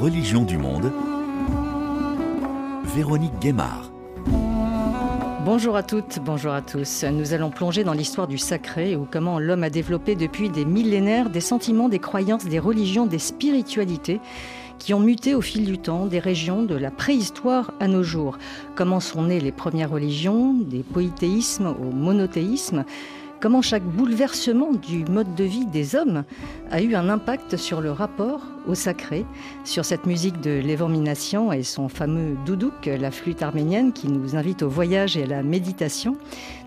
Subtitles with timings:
[0.00, 0.90] religions du monde,
[2.84, 3.90] Véronique Guémard.
[5.44, 7.04] Bonjour à toutes, bonjour à tous.
[7.04, 11.28] Nous allons plonger dans l'histoire du sacré ou comment l'homme a développé depuis des millénaires
[11.28, 14.22] des sentiments, des croyances, des religions, des spiritualités
[14.78, 18.38] qui ont muté au fil du temps des régions de la préhistoire à nos jours.
[18.76, 22.86] Comment sont nées les premières religions, des polythéismes au monothéisme
[23.40, 26.24] comment chaque bouleversement du mode de vie des hommes
[26.70, 29.24] a eu un impact sur le rapport au sacré,
[29.64, 34.62] sur cette musique de l'évormination et son fameux doudouk, la flûte arménienne qui nous invite
[34.62, 36.18] au voyage et à la méditation.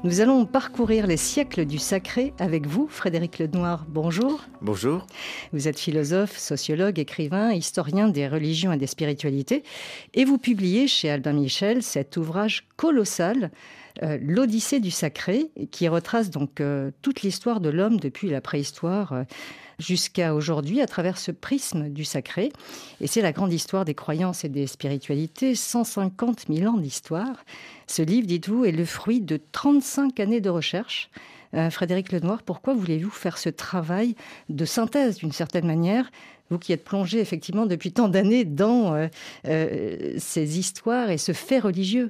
[0.04, 3.86] Nous allons parcourir les siècles du sacré avec vous, Frédéric Lenoir.
[3.88, 4.42] Bonjour.
[4.62, 5.06] Bonjour.
[5.54, 9.64] Vous êtes philosophe, sociologue, écrivain, historien des religions et des spiritualités
[10.16, 13.52] et vous publiez chez Albin Michel cet ouvrage colossal
[14.02, 19.24] l'Odyssée du sacré, qui retrace donc euh, toute l'histoire de l'homme depuis la préhistoire euh,
[19.80, 22.52] jusqu'à aujourd'hui à travers ce prisme du sacré.
[23.02, 27.44] Et c'est la grande histoire des croyances et des spiritualités, 150 000 ans d'histoire.
[27.88, 31.10] Ce livre, dites-vous, est le fruit de 35 années de recherche.
[31.70, 34.16] Frédéric Lenoir, pourquoi voulez-vous faire ce travail
[34.50, 36.10] de synthèse d'une certaine manière
[36.50, 39.08] vous qui êtes plongé effectivement depuis tant d'années dans
[39.44, 42.10] ces histoires et ce fait religieux?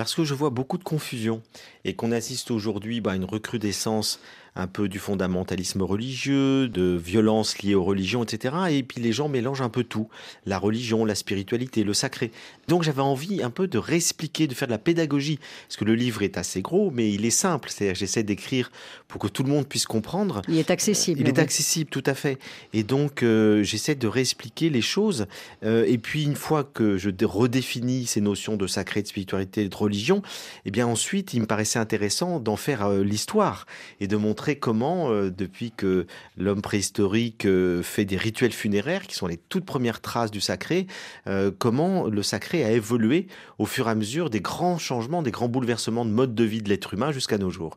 [0.00, 1.42] Parce que je vois beaucoup de confusion
[1.84, 4.18] et qu'on assiste aujourd'hui bah, à une recrudescence
[4.56, 8.54] un peu du fondamentalisme religieux, de violences liées aux religions, etc.
[8.70, 10.08] Et puis les gens mélangent un peu tout,
[10.44, 12.32] la religion, la spiritualité, le sacré.
[12.66, 15.94] Donc j'avais envie un peu de réexpliquer, de faire de la pédagogie, parce que le
[15.94, 17.70] livre est assez gros, mais il est simple.
[17.70, 18.72] C'est-à-dire j'essaie d'écrire
[19.06, 20.42] pour que tout le monde puisse comprendre.
[20.48, 21.20] Il est accessible.
[21.20, 22.38] Il est accessible, tout à fait.
[22.72, 25.26] Et donc euh, j'essaie de réexpliquer les choses.
[25.62, 29.76] Euh, et puis une fois que je redéfinis ces notions de sacré, de spiritualité, de
[29.76, 29.89] religion,
[30.64, 33.66] eh bien ensuite il me paraissait intéressant d'en faire euh, l'histoire
[34.00, 39.14] et de montrer comment, euh, depuis que l'homme préhistorique euh, fait des rituels funéraires, qui
[39.14, 40.86] sont les toutes premières traces du sacré,
[41.58, 43.26] comment le sacré a évolué
[43.58, 46.62] au fur et à mesure des grands changements, des grands bouleversements de mode de vie
[46.62, 47.76] de l'être humain jusqu'à nos jours.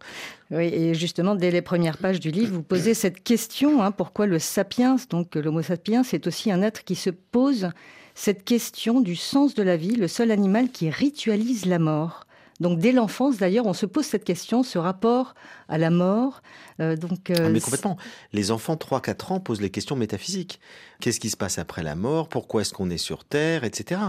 [0.52, 4.28] Oui, et justement, dès les premières pages du livre, vous posez cette question, hein, pourquoi
[4.28, 7.70] le sapiens, donc l'homo sapiens, c'est aussi un être qui se pose
[8.16, 12.26] cette question du sens de la vie, le seul animal qui ritualise la mort.
[12.60, 15.34] Donc dès l'enfance, d'ailleurs, on se pose cette question, ce rapport
[15.68, 16.42] à la mort.
[16.80, 17.98] Euh, donc, euh, ah, mais complètement.
[18.32, 20.60] Les enfants 3-4 ans posent les questions métaphysiques.
[21.00, 22.30] Qu'est-ce qui se passe après la mort?
[22.30, 23.64] Pourquoi est-ce qu'on est sur Terre?
[23.64, 24.00] Etc.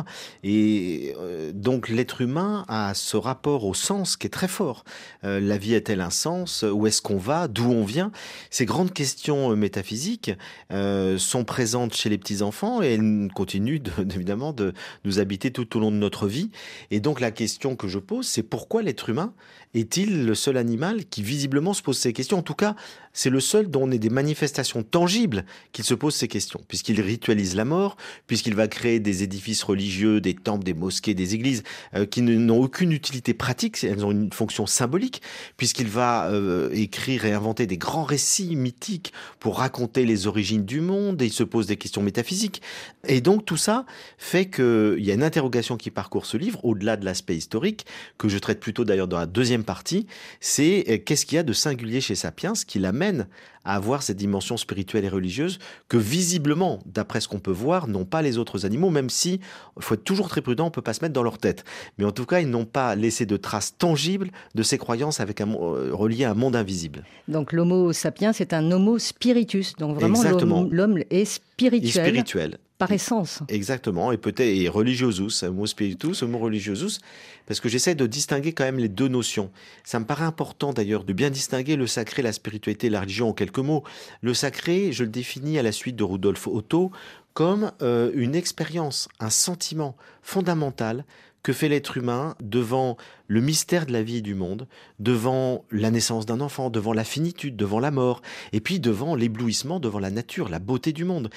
[0.43, 4.85] Et euh, donc l'être humain a ce rapport au sens qui est très fort.
[5.23, 6.63] la vie a-t-elle un sens?
[6.63, 7.49] Où est-ce qu'on va?
[7.49, 8.13] D'où on vient?
[8.51, 10.33] Ces grandes questions métaphysiques
[10.71, 14.73] sont présentes chez les petits-enfants et elles continuent évidemment de
[15.05, 16.51] nous habiter tout au long de notre vie.
[16.91, 19.35] Et donc la question que je pose, c'est pourquoi l'être humain
[19.75, 22.39] est-il le seul animal qui visiblement se pose ces questions?
[22.39, 22.77] En tout cas,
[23.15, 27.01] c'est le seul dont on ait des manifestations tangibles qu'il se pose ces questions, puisqu'il
[27.01, 31.63] ritualise la mort, puisqu'il va créer des édifices religieux, des temples, des mosquées, des églises,
[31.95, 35.23] euh, qui n'ont aucune utilité pratique, elles ont une fonction symbolique,
[35.57, 40.81] puisqu'il va euh, écrire et inventer des grands récits mythiques pour raconter les origines du
[40.81, 42.63] monde, et il se pose des questions métaphysiques.
[43.07, 43.87] Et donc tout ça
[44.19, 47.87] fait qu'il y a une interrogation qui parcourt ce livre, au-delà de l'aspect historique,
[48.19, 50.09] que je traite plutôt d'ailleurs dans la deuxième partie,
[50.41, 53.27] c'est euh, qu'est-ce qu'il y a de singulier chez Sapiens qui l'amène amène
[53.65, 55.59] à avoir cette dimension spirituelle et religieuse
[55.89, 59.41] que visiblement, d'après ce qu'on peut voir, n'ont pas les autres animaux, même si,
[59.77, 61.65] il faut être toujours très prudent, on ne peut pas se mettre dans leur tête.
[61.99, 65.41] Mais en tout cas, ils n'ont pas laissé de traces tangibles de ces croyances avec
[65.41, 67.05] un, euh, reliées à un monde invisible.
[67.29, 69.75] Donc l'homo sapiens, c'est un homo spiritus.
[69.77, 70.23] Donc vraiment,
[70.71, 72.07] l'homme est spirituel.
[72.07, 73.41] spirituel par essence.
[73.49, 76.99] Exactement, et peut-être et religiosus, homo spiritus, homo religiosus,
[77.47, 79.51] parce que j'essaie de distinguer quand même les deux notions.
[79.85, 83.33] Ça me paraît important d'ailleurs de bien distinguer le sacré, la spiritualité, la religion en
[83.59, 83.85] mots.
[84.21, 86.91] Le sacré, je le définis à la suite de Rudolf Otto
[87.35, 91.05] comme euh, une expérience, un sentiment fondamental
[91.45, 92.97] que fait l'être humain devant
[93.29, 94.67] le mystère de la vie et du monde,
[94.99, 98.23] devant la naissance d'un enfant, devant la finitude, devant la mort,
[98.53, 101.31] et puis devant l'éblouissement, devant la nature, la beauté du monde.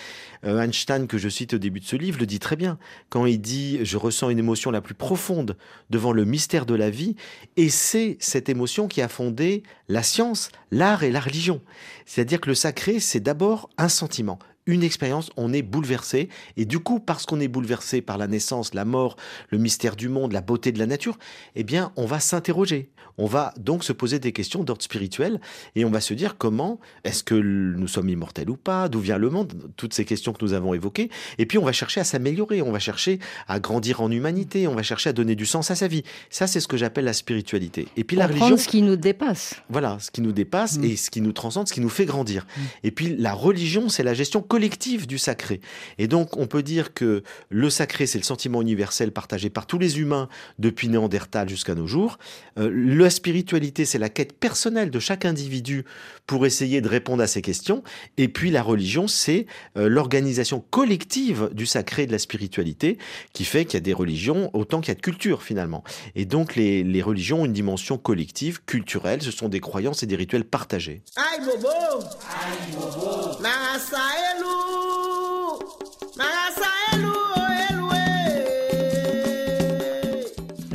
[0.45, 2.79] Euh, Einstein, que je cite au début de ce livre, le dit très bien,
[3.09, 5.57] quand il dit⁇ Je ressens une émotion la plus profonde
[5.89, 7.11] devant le mystère de la vie⁇
[7.57, 11.61] et c'est cette émotion qui a fondé la science, l'art et la religion.
[12.05, 16.29] C'est-à-dire que le sacré, c'est d'abord un sentiment, une expérience, on est bouleversé.
[16.57, 19.15] Et du coup, parce qu'on est bouleversé par la naissance, la mort,
[19.49, 21.17] le mystère du monde, la beauté de la nature,
[21.55, 22.91] eh bien, on va s'interroger.
[23.19, 25.41] On va donc se poser des questions d'ordre spirituel
[25.75, 29.17] et on va se dire comment est-ce que nous sommes immortels ou pas, d'où vient
[29.17, 31.09] le monde, toutes ces questions que nous avons évoquées.
[31.39, 34.75] Et puis, on va chercher à s'améliorer, on va chercher à grandir en humanité, on
[34.75, 36.03] va chercher à donner du sens à sa vie.
[36.29, 37.87] Ça, c'est ce que j'appelle la spiritualité.
[37.97, 38.55] Et puis, la religion.
[38.57, 39.55] ce qui nous dépasse.
[39.69, 40.83] Voilà, ce qui nous dépasse mm.
[40.83, 42.45] et ce qui nous transcende, ce qui nous fait grandir.
[42.45, 42.61] Mm.
[42.83, 45.61] Et puis, la religion, c'est la gestion collective du sacré.
[45.97, 49.77] Et donc, on peut dire que le sacré, c'est le sentiment universel partagé par tous
[49.77, 52.17] les humains depuis Néandertal jusqu'à nos jours.
[52.57, 55.85] Euh, la spiritualité, c'est la quête personnelle de chaque individu
[56.25, 57.83] pour essayer de répondre à ces questions.
[58.17, 59.45] Et puis, la religion, c'est
[59.77, 62.97] euh, l'organisation collective du sacré de la spiritualité
[63.33, 65.83] qui fait qu'il y a des religions autant qu'il y a de culture, finalement.
[66.15, 69.21] Et donc, les, religions ont une dimension collective, culturelle.
[69.21, 71.01] Ce sont des croyances et des rituels partagés.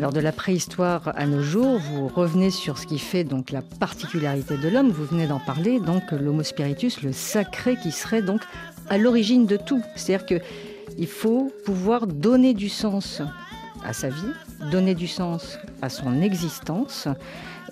[0.03, 3.63] Alors de la préhistoire à nos jours, vous revenez sur ce qui fait donc la
[3.63, 4.91] particularité de l'homme.
[4.91, 8.41] Vous venez d'en parler, donc l'homo spiritus, le sacré qui serait donc
[8.89, 9.81] à l'origine de tout.
[9.95, 10.41] C'est-à-dire que
[10.99, 13.23] il faut pouvoir donner du sens
[13.85, 14.33] à sa vie,
[14.73, 17.07] donner du sens à son existence.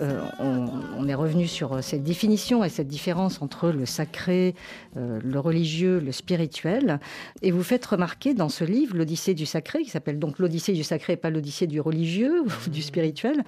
[0.01, 4.55] Euh, on, est revenu sur euh, cette définition et cette différence entre le sacré,
[4.97, 6.99] euh, le religieux, le spirituel.
[7.41, 10.83] Et vous faites remarquer dans ce livre, l'Odyssée du sacré, qui s'appelle donc l'Odyssée du
[10.83, 13.43] sacré et pas l'Odyssée du religieux ou du spirituel,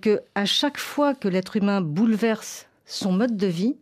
[0.00, 3.76] que à chaque fois que l'être humain bouleverse son mode de vie,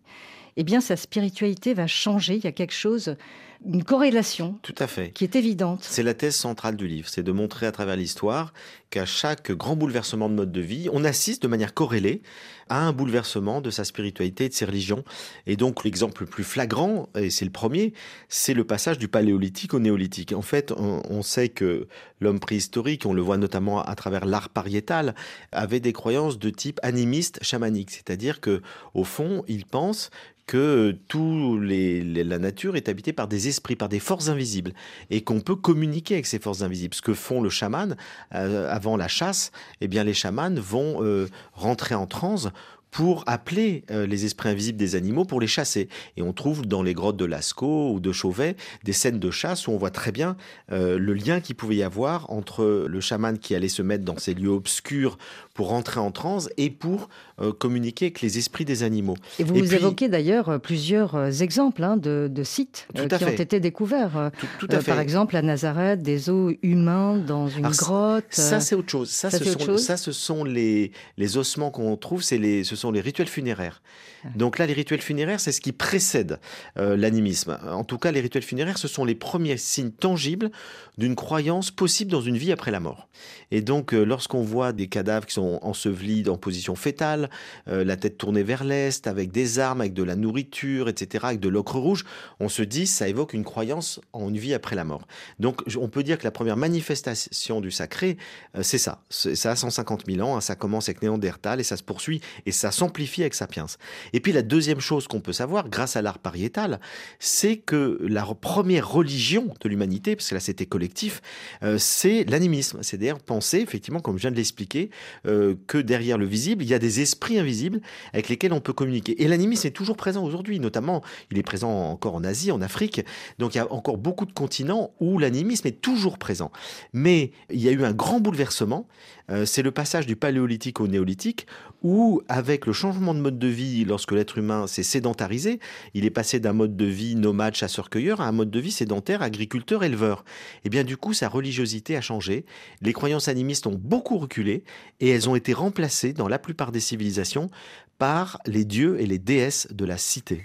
[0.56, 2.36] eh bien sa spiritualité va changer.
[2.36, 3.16] Il y a quelque chose
[3.64, 5.10] une corrélation Tout à fait.
[5.10, 5.80] qui est évidente.
[5.82, 8.52] C'est la thèse centrale du livre, c'est de montrer à travers l'histoire
[8.90, 12.22] qu'à chaque grand bouleversement de mode de vie, on assiste de manière corrélée
[12.68, 15.04] à un bouleversement de sa spiritualité et de ses religions.
[15.46, 17.92] Et donc l'exemple le plus flagrant, et c'est le premier,
[18.28, 20.32] c'est le passage du paléolithique au néolithique.
[20.32, 21.88] En fait, on, sait que
[22.20, 25.14] l'homme préhistorique, on le voit notamment à travers l'art pariétal,
[25.52, 28.62] avait des croyances de type animiste chamanique, c'est-à-dire que
[28.94, 30.10] au fond, il pense
[30.46, 34.72] que tout la nature est habitée par des esprits, par des forces invisibles,
[35.10, 36.94] et qu'on peut communiquer avec ces forces invisibles.
[36.94, 37.96] Ce que font le chaman
[38.34, 42.48] euh, avant la chasse, eh bien les chamans vont euh, rentrer en transe
[42.90, 45.88] pour appeler euh, les esprits invisibles des animaux pour les chasser.
[46.16, 48.54] Et on trouve dans les grottes de Lascaux ou de Chauvet
[48.84, 50.36] des scènes de chasse où on voit très bien
[50.68, 54.34] le lien qu'il pouvait y avoir entre le chaman qui allait se mettre dans ces
[54.34, 55.18] lieux obscurs
[55.54, 57.08] pour rentrer en transe et pour
[57.40, 59.16] euh, communiquer avec les esprits des animaux.
[59.40, 63.58] Et vous, vous évoquez d'ailleurs euh, plusieurs euh, exemples hein, de, sites qui ont été
[63.58, 64.30] découverts.
[64.60, 64.92] Tout, à fait.
[64.92, 68.26] Par exemple, à Nazareth, des os humains dans une grotte.
[68.30, 69.10] Ça, c'est autre chose.
[69.10, 73.00] Ça, ce, sont, ça ce sont les, les ossements qu'on trouve, les, ce sont les
[73.00, 73.82] rituels funéraires.
[74.24, 74.28] Ah.
[74.36, 76.38] Donc là, les rituels funéraires, c'est ce qui précède
[76.76, 77.58] l'animisme.
[77.68, 80.52] En tout cas, les rituels funéraires, ce sont les premiers signes tangibles
[80.98, 83.08] d'une croyance possible dans une vie après la mort.
[83.50, 87.23] Et donc, lorsqu'on voit des cadavres qui sont ensevelis en position fétale,
[87.68, 91.40] euh, la tête tournée vers l'est, avec des armes, avec de la nourriture, etc., avec
[91.40, 92.04] de l'ocre rouge,
[92.40, 95.06] on se dit ça évoque une croyance en une vie après la mort.
[95.38, 98.16] Donc on peut dire que la première manifestation du sacré,
[98.56, 99.02] euh, c'est ça.
[99.10, 102.52] Ça a 150 000 ans, hein, ça commence avec Néandertal et ça se poursuit et
[102.52, 103.66] ça s'amplifie avec Sapiens.
[104.12, 106.80] Et puis la deuxième chose qu'on peut savoir, grâce à l'art pariétal,
[107.18, 111.22] c'est que la première religion de l'humanité, parce que là c'était collectif,
[111.62, 112.78] euh, c'est l'animisme.
[112.82, 114.90] C'est-à-dire penser, effectivement, comme je viens de l'expliquer,
[115.24, 117.80] que derrière le visible, il y a des esprits esprits invisibles
[118.12, 119.22] avec lesquels on peut communiquer.
[119.22, 123.04] Et l'animisme est toujours présent aujourd'hui, notamment il est présent encore en Asie, en Afrique.
[123.38, 126.50] Donc il y a encore beaucoup de continents où l'animisme est toujours présent.
[126.92, 128.88] Mais il y a eu un grand bouleversement.
[129.30, 131.46] Euh, c'est le passage du paléolithique au néolithique
[131.84, 135.60] où, avec le changement de mode de vie, lorsque l'être humain s'est sédentarisé,
[135.92, 139.22] il est passé d'un mode de vie nomade, chasseur-cueilleur, à un mode de vie sédentaire,
[139.22, 140.24] agriculteur-éleveur.
[140.64, 142.46] Et bien du coup, sa religiosité a changé.
[142.80, 144.64] Les croyances animistes ont beaucoup reculé
[145.00, 147.50] et elles ont été remplacées dans la plupart des civilisations
[147.98, 150.44] par les dieux et les déesses de la cité.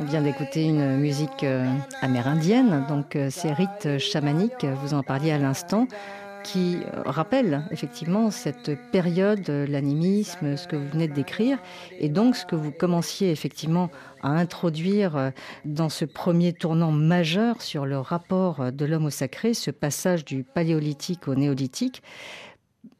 [0.00, 1.66] On vient d'écouter une musique euh,
[2.00, 5.88] amérindienne, donc euh, ces rites chamaniques, vous en parliez à l'instant
[6.52, 11.58] qui euh, rappelle effectivement cette période, euh, l'animisme, ce que vous venez de décrire,
[11.98, 13.90] et donc ce que vous commenciez effectivement
[14.22, 15.30] à introduire euh,
[15.66, 20.42] dans ce premier tournant majeur sur le rapport de l'homme au sacré, ce passage du
[20.42, 22.02] paléolithique au néolithique,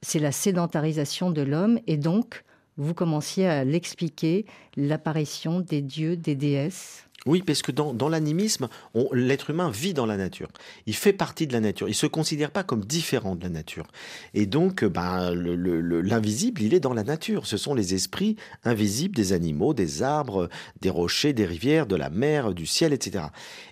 [0.03, 2.45] c'est la sédentarisation de l'homme, et donc
[2.77, 4.45] vous commenciez à l'expliquer,
[4.77, 8.69] l'apparition des dieux, des déesses Oui, parce que dans, l'animisme,
[9.13, 10.49] l'être humain vit dans la nature.
[10.87, 11.89] Il fait partie de la nature.
[11.89, 13.89] Il ne se considère pas comme différent de la nature.
[14.35, 17.47] Et donc, ben, l'invisible, il est dans la nature.
[17.47, 20.49] Ce sont les esprits invisibles des animaux, des arbres,
[20.81, 23.25] des rochers, des rivières, de la mer, du ciel, etc.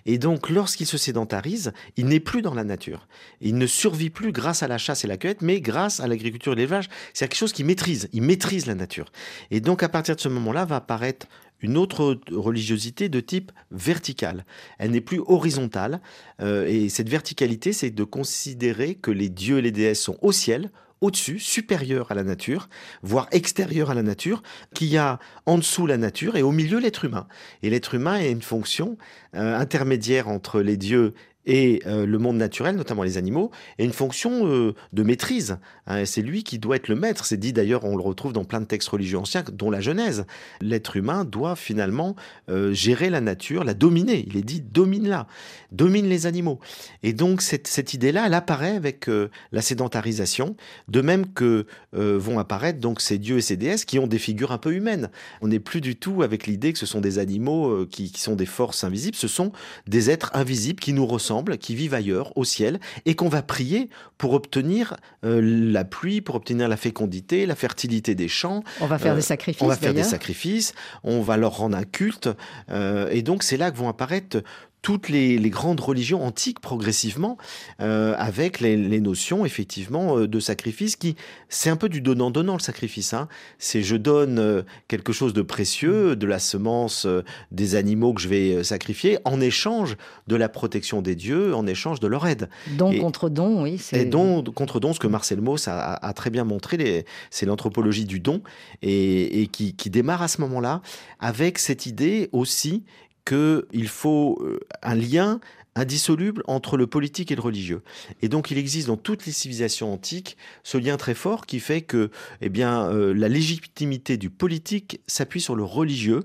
[0.05, 3.07] Et donc, lorsqu'il se sédentarise, il n'est plus dans la nature.
[3.39, 6.51] Il ne survit plus grâce à la chasse et la cueillette, mais grâce à l'agriculture
[6.51, 6.89] et l'élevage.
[7.13, 8.09] C'est quelque chose qu'il maîtrise.
[8.11, 9.09] Il maîtrise la nature.
[9.51, 11.27] Et donc, à partir de ce moment-là, va apparaître
[11.61, 14.45] une autre religiosité de type vertical.
[14.77, 16.01] Elle n'est plus horizontale.
[16.41, 20.31] Euh, et cette verticalité, c'est de considérer que les dieux et les déesses sont au
[20.31, 20.71] ciel,
[21.01, 22.69] au-dessus, supérieurs à la nature,
[23.03, 24.41] voire extérieurs à la nature,
[24.73, 27.27] qu'il y a en dessous la nature et au milieu l'être humain.
[27.61, 28.97] Et l'être humain a une fonction
[29.35, 31.13] euh, intermédiaire entre les dieux
[31.47, 35.57] et euh, le monde naturel, notamment les animaux, est une fonction euh, de maîtrise.
[35.87, 37.25] Hein, c'est lui qui doit être le maître.
[37.25, 40.25] C'est dit d'ailleurs, on le retrouve dans plein de textes religieux anciens, dont la Genèse.
[40.59, 42.17] L'être humain doit finalement
[42.49, 44.25] euh, gérer la nature, la dominer.
[44.27, 45.25] Il est dit domine-la,
[45.71, 46.59] domine les animaux.
[47.01, 49.09] Et donc cette, idée-là, elle apparaît avec
[49.51, 50.57] la sédentarisation,
[50.89, 54.51] de même que vont apparaître donc ces dieux et ces déesses qui ont des figures
[54.51, 55.09] un peu humaines.
[55.41, 58.35] On n'est plus du tout avec l'idée que ce sont des animaux qui, qui sont
[58.35, 59.15] des forces invisibles.
[59.15, 59.51] Ce sont
[59.87, 63.89] des êtres invisibles qui nous ressemblent qui vivent ailleurs, au ciel, et qu'on va prier
[64.17, 68.63] pour obtenir euh, la pluie, pour obtenir la fécondité, la fertilité des champs.
[68.81, 69.61] On va faire des euh, sacrifices.
[69.61, 72.29] On va faire des sacrifices, on va leur rendre un culte.
[72.69, 74.43] Euh, et donc c'est là que vont apparaître
[74.87, 77.37] toutes les, grandes religions antiques progressivement,
[77.81, 81.17] euh, avec les, notions effectivement euh, de sacrifice qui,
[81.49, 83.13] c'est un peu du donnant-donnant le sacrifice.
[83.13, 83.27] Hein.
[83.59, 87.05] C'est je donne euh, quelque chose de précieux, de la semence
[87.51, 91.99] des animaux que je vais sacrifier, en échange de la protection des dieux, en échange
[91.99, 92.47] de leur aide.
[92.77, 93.81] Don contre don, oui.
[93.91, 98.21] Et don contre don, ce que Marcel Mauss a, très bien montré, c'est l'anthropologie du
[98.21, 98.41] don,
[98.81, 100.81] et, et qui, qui démarre à ce moment-là
[101.19, 102.85] avec cette idée aussi
[103.27, 105.39] qu'il faut euh, un lien
[105.75, 107.81] indissoluble entre le politique et le religieux.
[108.21, 111.81] Et donc il existe dans toutes les civilisations antiques ce lien très fort qui fait
[111.81, 112.09] que
[112.41, 116.21] eh bien, euh, la légitimité du politique s'appuie sur le religieux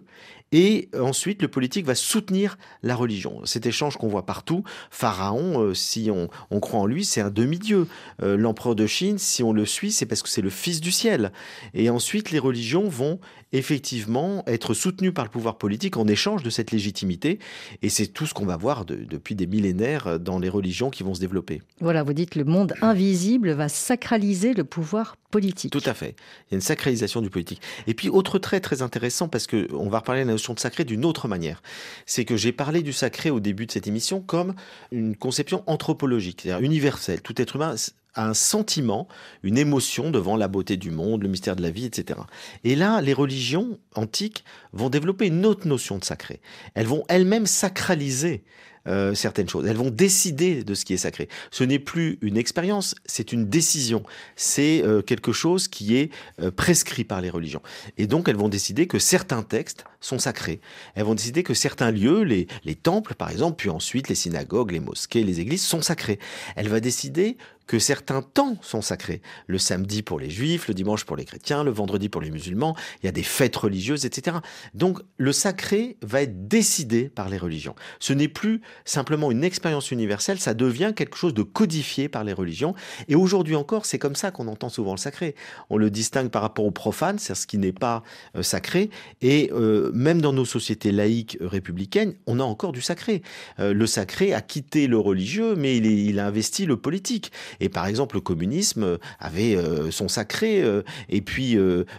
[0.52, 3.40] et ensuite, le politique va soutenir la religion.
[3.44, 6.28] Cet échange qu'on voit partout, Pharaon, euh, si on,
[6.60, 7.88] croit en lui, c'est un demi-dieu.
[8.20, 11.32] L'empereur de Chine, si on le suit, c'est parce que c'est le fils du ciel.
[11.74, 13.18] Et ensuite, les religions vont
[13.52, 17.38] effectivement être soutenu par le pouvoir politique en échange de cette légitimité.
[17.82, 21.14] Et c'est tout ce qu'on va voir depuis des millénaires dans les religions qui vont
[21.14, 21.62] se développer.
[21.80, 25.72] Voilà, vous dites le monde invisible va sacraliser le pouvoir politique.
[25.72, 26.14] Tout à fait.
[26.46, 27.60] Il y a une sacralisation du politique.
[27.88, 30.84] Et puis, autre trait très intéressant, parce qu'on va reparler de la notion de sacré
[30.84, 31.60] d'une autre manière,
[32.06, 34.54] c'est que j'ai parlé du sacré au début de cette émission comme
[34.92, 37.20] une conception anthropologique, c'est-à-dire universelle.
[37.22, 37.74] Tout être humain
[38.14, 39.08] un sentiment,
[39.42, 42.20] une émotion devant la beauté du monde, le mystère de la vie, etc.
[42.64, 46.40] Et là, les religions antiques vont développer une autre notion de sacré.
[46.74, 48.44] Elles vont elles-mêmes sacraliser
[48.88, 49.66] euh, certaines choses.
[49.66, 51.28] Elles vont décider de ce qui est sacré.
[51.50, 54.02] Ce n'est plus une expérience, c'est une décision.
[54.34, 56.10] C'est euh, quelque chose qui est
[56.40, 57.62] euh, prescrit par les religions.
[57.96, 60.60] Et donc, elles vont décider que certains textes sont sacrés.
[60.94, 64.72] Elles vont décider que certains lieux, les, les temples par exemple, puis ensuite les synagogues,
[64.72, 66.18] les mosquées, les églises, sont sacrés.
[66.56, 67.36] Elle va décider
[67.66, 69.22] que certains temps sont sacrés.
[69.46, 72.76] Le samedi pour les juifs, le dimanche pour les chrétiens, le vendredi pour les musulmans,
[73.02, 74.38] il y a des fêtes religieuses, etc.
[74.74, 77.74] Donc le sacré va être décidé par les religions.
[78.00, 82.32] Ce n'est plus simplement une expérience universelle, ça devient quelque chose de codifié par les
[82.32, 82.74] religions.
[83.08, 85.34] Et aujourd'hui encore, c'est comme ça qu'on entend souvent le sacré.
[85.70, 88.02] On le distingue par rapport au profane, c'est ce qui n'est pas
[88.36, 88.90] euh, sacré.
[89.20, 93.22] Et euh, même dans nos sociétés laïques euh, républicaines, on a encore du sacré.
[93.58, 97.32] le sacré a quitté le religieux, mais il, a investi le politique.
[97.60, 99.56] Et par exemple, le communisme avait
[99.90, 100.62] son sacré,
[101.08, 101.56] et puis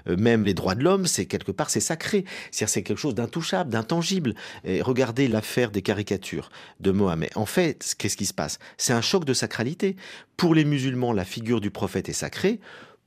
[0.08, 2.26] même les droits de l'homme, c'est quelque part c'est sacré.
[2.52, 4.36] C'est-à-dire c'est quelque chose d'intouchable, d'intangible.
[4.64, 6.50] Et regardez l'affaire des caricatures
[6.80, 7.30] de Mohamed.
[7.36, 8.60] En fait, qu'est-ce qui se passe?
[8.78, 9.96] C'est un choc de sacralité.
[10.38, 12.60] Pour les musulmans, la figure du prophète est sacrée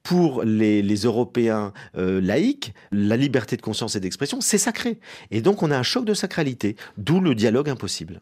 [0.02, 5.00] pour les, Européens laïcs, la liberté de conscience et d'expression, c'est sacré.
[5.32, 8.20] Et donc on a un choc de sacralité, d'où le dialogue impossible.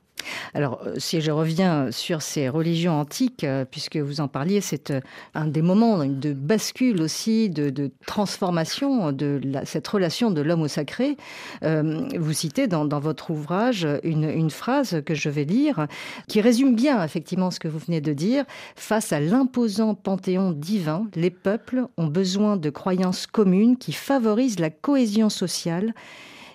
[0.55, 4.91] Alors, euh, si je reviens sur ces religions antiques, euh, puisque vous en parliez, c'est
[4.91, 5.01] euh,
[5.35, 11.17] un des moments de bascule aussi, de, transformation de cette relation de l'homme au sacré.
[11.63, 15.87] vous citez dans, votre ouvrage une, une, phrase que je vais lire,
[16.29, 18.45] qui résume bien effectivement ce que vous venez de dire.
[18.77, 24.71] Face à l'imposant panthéon divin, les peuples ont besoin de croyances communes qui favorisent la
[24.71, 25.95] cohésion sociale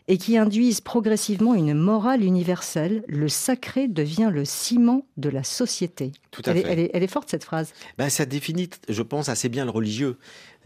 [0.10, 3.04] et qui induisent progressivement une morale universelle.
[3.08, 6.12] Le sacré devient le ciment de la société.
[6.32, 6.80] Tout à elle, fait.
[6.80, 7.74] Est, elle, est, forte cette phrase.
[8.00, 10.18] Ben, ça définit, je pense, assez bien le religieux.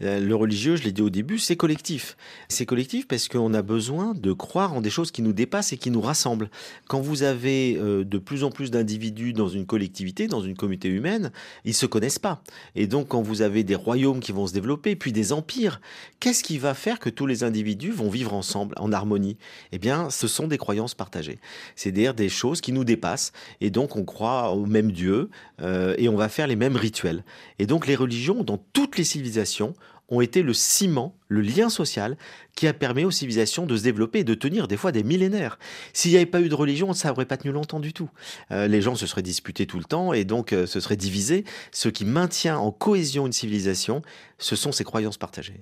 [0.02, 2.16] Euh, le religieux, je l'ai dit au début, c'est collectif.
[2.48, 5.76] C'est collectif parce qu'on a besoin de croire en des choses qui nous dépassent et
[5.76, 6.50] qui nous rassemblent.
[6.88, 10.88] Quand vous avez euh, de plus en plus d'individus dans une collectivité, dans une communauté
[10.88, 11.30] humaine,
[11.64, 12.42] ils se connaissent pas.
[12.74, 15.80] Et donc, quand vous avez des royaumes qui vont se développer, puis des empires,
[16.20, 19.36] qu'est-ce qui va faire que tous les individus vont vivre ensemble, en harmonie?
[19.72, 21.38] Eh bien, ce sont des croyances partagées.
[21.76, 23.32] C'est-à-dire des choses qui nous dépassent.
[23.60, 27.24] Et donc, on croit au même Dieu euh, et on va faire les mêmes rituels.
[27.58, 29.74] Et donc, les religions, dans toutes les civilisations,
[30.08, 32.16] ont été le ciment, le lien social
[32.54, 35.58] qui a permis aux civilisations de se développer et de tenir des fois des millénaires.
[35.92, 38.10] S'il n'y avait pas eu de religion, ça n'aurait pas tenu longtemps du tout.
[38.50, 41.44] Euh, les gens se seraient disputés tout le temps et donc euh, se seraient divisés.
[41.72, 44.02] Ce qui maintient en cohésion une civilisation,
[44.38, 45.60] ce sont ses croyances partagées.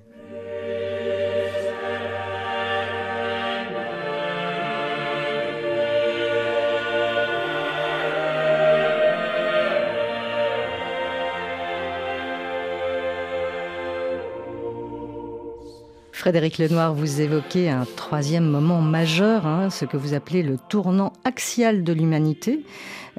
[16.22, 21.12] Frédéric Lenoir, vous évoquez un troisième moment majeur, hein, ce que vous appelez le tournant
[21.24, 22.64] axial de l'humanité.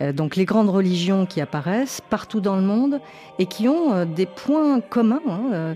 [0.01, 3.01] Euh, donc les grandes religions qui apparaissent partout dans le monde
[3.39, 5.19] et qui ont euh, des points communs.
[5.27, 5.73] Hein, euh,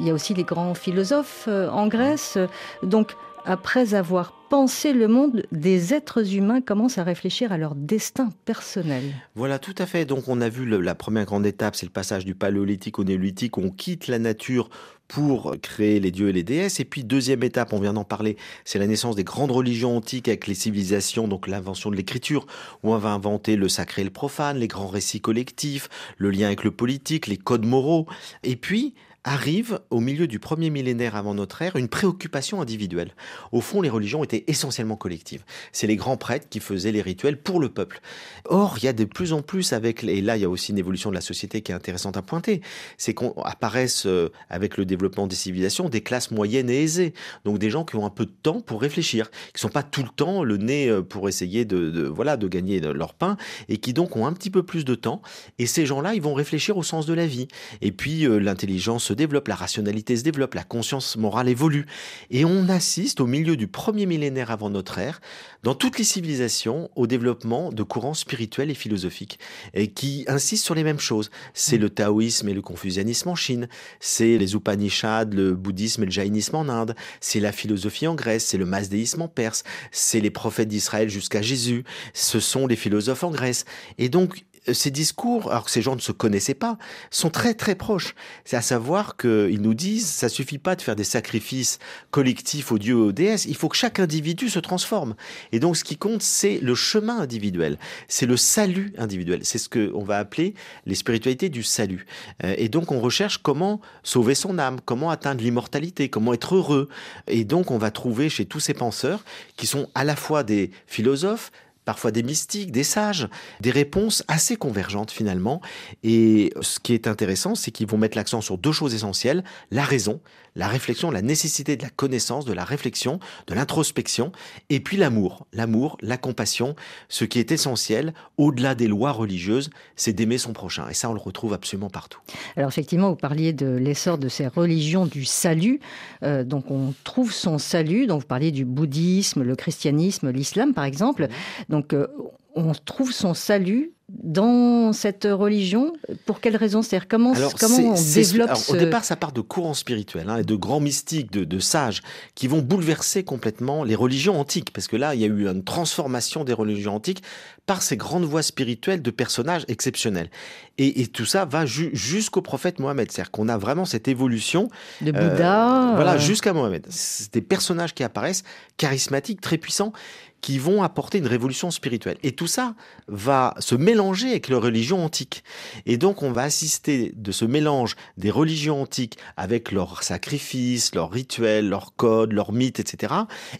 [0.00, 2.36] il y a aussi les grands philosophes en Grèce.
[2.82, 8.30] Donc après avoir pensé le monde, des êtres humains commencent à réfléchir à leur destin
[8.44, 9.02] personnel.
[9.34, 10.04] Voilà, tout à fait.
[10.04, 13.58] Donc on a vu la première grande étape, c'est le passage du paléolithique au néolithique.
[13.58, 14.68] On quitte la nature
[15.10, 16.78] pour créer les dieux et les déesses.
[16.78, 20.28] Et puis deuxième étape, on vient d'en parler, c'est la naissance des grandes religions antiques
[20.28, 22.46] avec les civilisations, donc l'invention de l'écriture,
[22.84, 26.46] où on va inventer le sacré et le profane, les grands récits collectifs, le lien
[26.46, 28.06] avec le politique, les codes moraux.
[28.44, 28.94] Et puis,
[29.24, 33.14] arrive au milieu du premier millénaire avant notre ère une préoccupation individuelle.
[33.52, 35.44] Au fond, les religions étaient essentiellement collectives.
[35.72, 38.00] C'est les grands prêtres qui faisaient les rituels pour le peuple.
[38.46, 40.72] Or, il y a de plus en plus avec, et là il y a aussi
[40.72, 42.62] une évolution de la société qui est intéressante à pointer,
[42.96, 47.12] c'est qu'on apparaissent euh, avec le développement des civilisations des classes moyennes et aisées.
[47.44, 50.02] Donc des gens qui ont un peu de temps pour réfléchir, qui sont pas tout
[50.02, 53.36] le temps le nez euh, pour essayer de, voilà de gagner leur pain
[53.68, 55.20] et qui donc ont un petit peu plus de temps.
[55.58, 57.48] Et ces gens-là, ils vont réfléchir au sens de la vie.
[57.82, 61.86] Et puis euh, l'intelligence se développe, la rationalité se développe, la conscience morale évolue.
[62.30, 65.20] Et on assiste au milieu du premier millénaire avant notre ère,
[65.64, 69.40] dans toutes les civilisations, au développement de courants spirituels et philosophiques,
[69.74, 71.30] et qui insistent sur les mêmes choses.
[71.54, 76.12] C'est le taoïsme et le confucianisme en Chine, c'est les Upanishads, le bouddhisme et le
[76.12, 80.30] jaïnisme en Inde, c'est la philosophie en Grèce, c'est le masdéisme en Perse, c'est les
[80.30, 81.82] prophètes d'Israël jusqu'à Jésus,
[82.14, 83.64] ce sont les philosophes en Grèce.
[83.98, 86.78] Et donc, ces discours, alors que ces gens ne se connaissaient pas,
[87.10, 88.14] sont très très proches.
[88.44, 91.78] C'est à savoir qu'ils nous disent, ça suffit pas de faire des sacrifices
[92.10, 95.14] collectifs aux dieux et aux déesses, il faut que chaque individu se transforme.
[95.52, 99.68] Et donc ce qui compte, c'est le chemin individuel, c'est le salut individuel, c'est ce
[99.68, 100.54] qu'on va appeler
[100.86, 102.06] les spiritualités du salut.
[102.44, 106.88] Euh, et donc on recherche comment sauver son âme, comment atteindre l'immortalité, comment être heureux.
[107.26, 109.24] Et donc on va trouver chez tous ces penseurs,
[109.56, 111.50] qui sont à la fois des philosophes,
[111.84, 113.28] parfois des mystiques, des sages,
[113.60, 115.60] des réponses assez convergentes finalement.
[116.02, 119.84] Et ce qui est intéressant, c'est qu'ils vont mettre l'accent sur deux choses essentielles, la
[119.84, 120.20] raison,
[120.54, 124.32] la réflexion, la nécessité de la connaissance, de la réflexion, de l'introspection,
[124.68, 126.76] et puis l'amour, l'amour, la compassion.
[127.08, 130.88] Ce qui est essentiel, au-delà des lois religieuses, c'est d'aimer son prochain.
[130.88, 132.20] Et ça, on le retrouve absolument partout.
[132.56, 135.80] Alors effectivement, vous parliez de l'essor de ces religions du salut.
[136.22, 140.84] Euh, donc on trouve son salut, donc vous parliez du bouddhisme, le christianisme, l'islam par
[140.84, 141.28] exemple.
[141.68, 142.06] Donc euh,
[142.54, 145.92] on trouve son salut dans cette religion?
[146.26, 150.28] Pour quelles raisons C'est-à-dire comment, comment on développe Au départ, ça part de courants spirituels
[150.28, 152.02] hein, et de grands mystiques, de, sages,
[152.34, 154.72] qui vont bouleverser complètement les religions antiques.
[154.72, 157.22] Parce que là, il y a eu une transformation des religions antiques
[157.66, 160.30] par ces grandes voies spirituelles de personnages exceptionnels.
[160.78, 163.12] Et, tout ça va jusqu'au prophète Mohammed.
[163.12, 164.70] C'est-à-dire qu'on a vraiment cette évolution.
[165.02, 165.92] De Bouddha.
[165.92, 166.86] Euh, voilà, jusqu'à Mohammed.
[166.88, 168.44] C'est des personnages qui apparaissent,
[168.76, 169.92] charismatiques, très puissants,
[170.40, 172.18] qui vont apporter une révolution spirituelle.
[172.22, 172.74] Et tout ça
[173.08, 175.44] va se mélanger avec les religions antiques.
[175.86, 181.10] Et donc on va assister de ce mélange des religions antiques avec leurs sacrifices, leurs
[181.10, 183.14] rituels, leurs codes, leurs mythes, etc.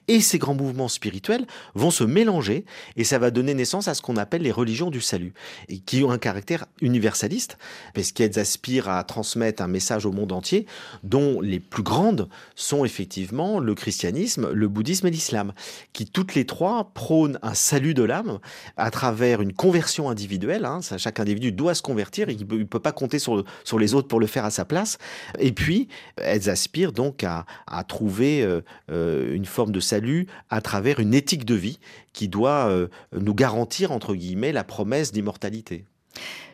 [0.09, 2.65] Et ces grands mouvements spirituels vont se mélanger
[2.97, 5.35] et ça va donner naissance à ce qu'on appelle les religions du salut,
[5.69, 7.59] et qui ont un caractère universaliste,
[7.95, 10.67] parce qu'elles aspirent à transmettre un message au monde entier,
[11.03, 15.53] dont les plus grandes sont effectivement le christianisme, le bouddhisme et l'islam,
[15.93, 18.39] qui toutes les trois prône un salut de l'âme
[18.77, 20.65] à travers une conversion individuelle.
[20.65, 20.81] Hein.
[20.97, 24.21] chaque individu doit se convertir, il ne peut, pas compter sur, sur les autres pour
[24.21, 24.99] le faire à sa place.
[25.39, 27.45] Et puis, elles aspirent donc à,
[27.85, 31.81] trouver euh, euh, une forme de salut à travers une éthique de vie
[32.13, 35.85] qui doit euh, nous garantir, entre guillemets, la promesse d'immortalité.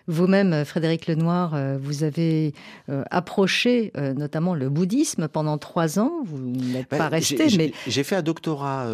[0.09, 2.55] Vous-même, Frédéric Lenoir, euh, vous avez
[2.89, 6.13] euh, approché euh, notamment le bouddhisme pendant trois ans.
[6.25, 7.73] Vous n'êtes pas resté, mais...
[7.89, 8.87] J'ai fait un doctorat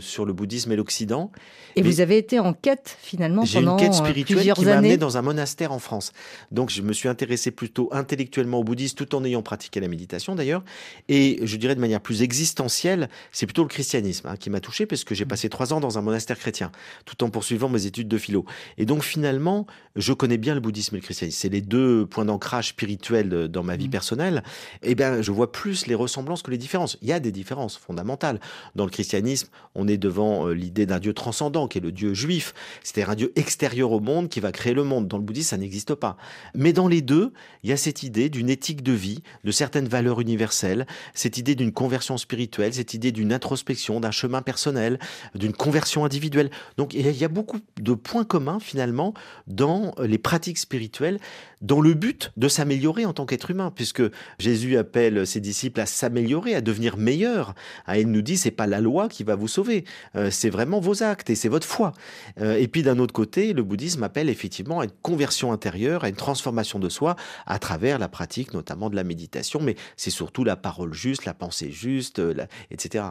[0.00, 1.30] sur le bouddhisme et l'Occident.
[1.76, 5.18] Et vous avez été en quête, finalement, pendant une quête spirituelle qui m'a amené dans
[5.18, 6.12] un monastère en France.
[6.50, 10.34] Donc, je me suis intéressé plutôt intellectuellement au bouddhisme, tout en ayant pratiqué la méditation,
[10.34, 10.62] d'ailleurs.
[11.08, 14.86] Et je dirais de manière plus existentielle, c'est plutôt le christianisme hein, qui m'a touché,
[14.86, 15.28] parce que j'ai mmh.
[15.28, 16.70] passé trois ans dans un monastère chrétien,
[17.04, 18.44] tout en poursuivant mes études de philo.
[18.78, 21.38] Et donc, finalement, je connais bien le bouddhisme et le christianisme.
[21.40, 23.90] C'est les deux points d'ancrage spirituel dans ma vie mmh.
[23.90, 24.42] personnelle.
[24.82, 26.96] Eh bien, je vois plus les ressemblances que les différences.
[27.02, 28.40] Il y a des différences fondamentales.
[28.74, 32.14] Dans le christianisme, on est devant euh, l'idée d'un Dieu transcendant, qui est le Dieu
[32.14, 32.54] juif.
[32.82, 35.08] C'est-à-dire un Dieu extérieur au monde qui va créer le monde.
[35.08, 36.16] Dans le bouddhisme, ça n'existe pas.
[36.54, 39.88] Mais dans les deux, il y a cette idée d'une éthique de vie, de certaines
[39.88, 44.98] valeurs universelles, cette idée d'une conversion spirituelle, cette idée d'une introspection, d'un chemin personnel,
[45.34, 46.50] d'une conversion individuelle.
[46.76, 49.14] Donc, il y a beaucoup de points communs, finalement,
[49.46, 51.18] dans les pratiques spirituelles
[51.62, 54.02] dans le but de s'améliorer en tant qu'être humain, puisque
[54.38, 57.54] Jésus appelle ses disciples à s'améliorer, à devenir meilleurs.
[57.86, 60.80] Ah, il nous dit c'est pas la loi qui va vous sauver, euh, c'est vraiment
[60.80, 61.92] vos actes et c'est votre foi.
[62.40, 66.08] Euh, et puis d'un autre côté, le bouddhisme appelle effectivement à une conversion intérieure, à
[66.08, 70.44] une transformation de soi à travers la pratique notamment de la méditation, mais c'est surtout
[70.44, 72.34] la parole juste, la pensée juste, euh,
[72.70, 73.04] etc.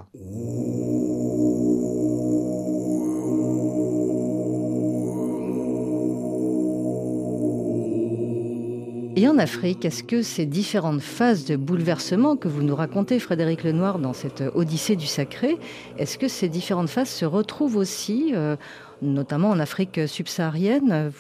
[9.15, 13.63] Et en Afrique, est-ce que ces différentes phases de bouleversement que vous nous racontez, Frédéric
[13.63, 15.59] Lenoir, dans cette Odyssée du sacré,
[15.99, 18.55] est-ce que ces différentes phases se retrouvent aussi, euh,
[19.03, 21.11] notamment en Afrique subsaharienne?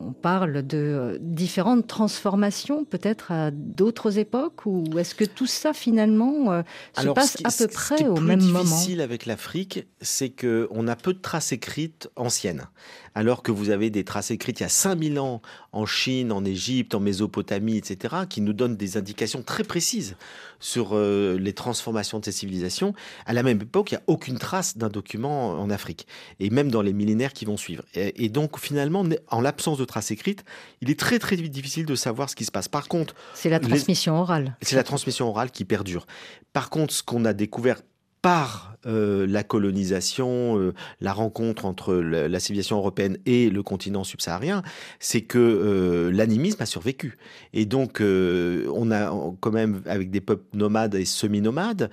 [0.00, 5.72] On parle de euh, différentes transformations, peut-être à d'autres époques, ou est-ce que tout ça
[5.72, 6.62] finalement euh,
[6.96, 8.60] se passe à peu près au même moment?
[8.60, 12.68] Ce qui est difficile avec l'Afrique, c'est qu'on a peu de traces écrites anciennes,
[13.14, 16.44] alors que vous avez des traces écrites il y a 5000 ans en Chine, en
[16.44, 20.16] Égypte, en Mésopotamie, etc., qui nous donnent des indications très précises
[20.60, 22.94] sur euh, les transformations de ces civilisations.
[23.26, 26.06] À la même époque, il n'y a aucune trace d'un document en Afrique,
[26.40, 27.84] et même dans les millénaires qui vont suivre.
[27.94, 30.44] Et, donc finalement, en l'absence de traces écrites,
[30.80, 32.68] il est très très difficile de savoir ce qui se passe.
[32.68, 34.56] Par contre, c'est la transmission orale.
[34.62, 36.06] C'est la transmission orale qui perdure.
[36.52, 37.82] Par contre, ce qu'on a découvert
[38.22, 44.62] par euh, la colonisation, euh, la rencontre entre la, civilisation européenne et le continent subsaharien,
[45.00, 47.18] c'est que euh, l'animisme a survécu.
[47.52, 49.10] Et donc, on a
[49.40, 51.90] quand même, avec des peuples nomades et semi-nomades,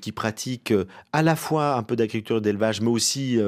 [0.00, 0.74] qui pratiquent
[1.12, 3.38] à la fois un peu d'agriculture et d'élevage, mais aussi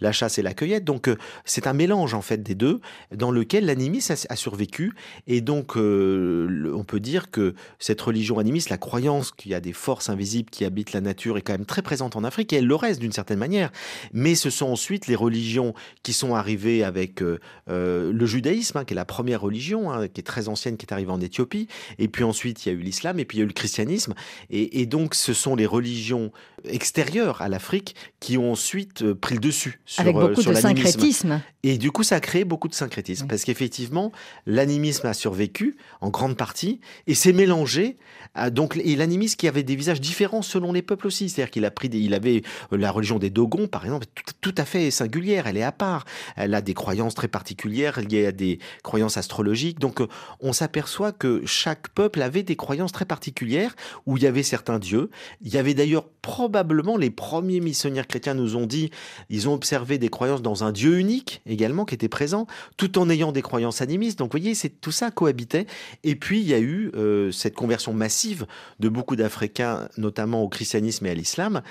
[0.00, 0.84] la chasse et la cueillette.
[0.84, 1.08] Donc,
[1.44, 2.80] c'est un mélange, en fait, des deux,
[3.14, 4.92] dans lequel l'animisme a, a, survécu.
[5.26, 9.72] Et donc, on peut dire que cette religion animiste, la croyance qu'il y a des
[9.72, 12.66] forces invisibles qui habitent la nature, est quand même très présente en Afrique et elle
[12.66, 13.70] le reste d'une certaine manière.
[14.12, 17.38] Mais ce sont ensuite les religions qui sont arrivées avec euh,
[17.70, 20.86] euh, le judaïsme, hein, qui est la première religion, hein, qui est très ancienne, qui
[20.86, 21.68] est arrivée en Éthiopie.
[21.98, 23.52] Et puis ensuite, il y a eu l'islam et puis il y a eu le
[23.52, 24.14] christianisme.
[24.50, 26.32] Et, donc, ce sont les religions
[26.64, 31.40] extérieures à l'Afrique qui ont ensuite euh, pris le dessus sur, avec beaucoup de syncrétisme.
[31.62, 34.12] Et du coup, ça a créé beaucoup de syncrétisme parce qu'effectivement,
[34.46, 37.96] l'animisme a survécu en grande partie et s'est mélangé.
[38.34, 41.64] À, donc, et l'animisme qui avait des visages différents selon les peuples aussi, c'est-à-dire qu'il
[41.64, 44.06] a pris, il avait euh, la religion des Dogons, par exemple,
[44.40, 45.46] tout, à fait singulière.
[45.46, 46.04] Elle est à part.
[46.36, 49.78] Elle a des croyances très particulières liées à des croyances astrologiques.
[49.78, 50.06] Donc, euh,
[50.40, 53.74] on s'aperçoit que chaque peuple avait des croyances très particulières
[54.06, 55.10] où il y avait certains dieux.
[55.42, 58.90] Il y avait d'ailleurs probablement les premiers missionnaires chrétiens nous ont dit,
[59.28, 63.10] ils ont observé des croyances dans un Dieu unique également qui était présent, tout en
[63.10, 64.18] ayant des croyances animistes.
[64.18, 65.66] Donc, vous voyez, c'est tout ça cohabitait.
[66.04, 68.46] Et puis, il y a eu euh, cette conversion massive
[68.80, 71.62] de beaucoup d'Africains, notamment au christianisme et à l'islam,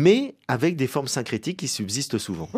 [0.00, 2.48] mais avec des formes syncrétiques qui subsistent souvent.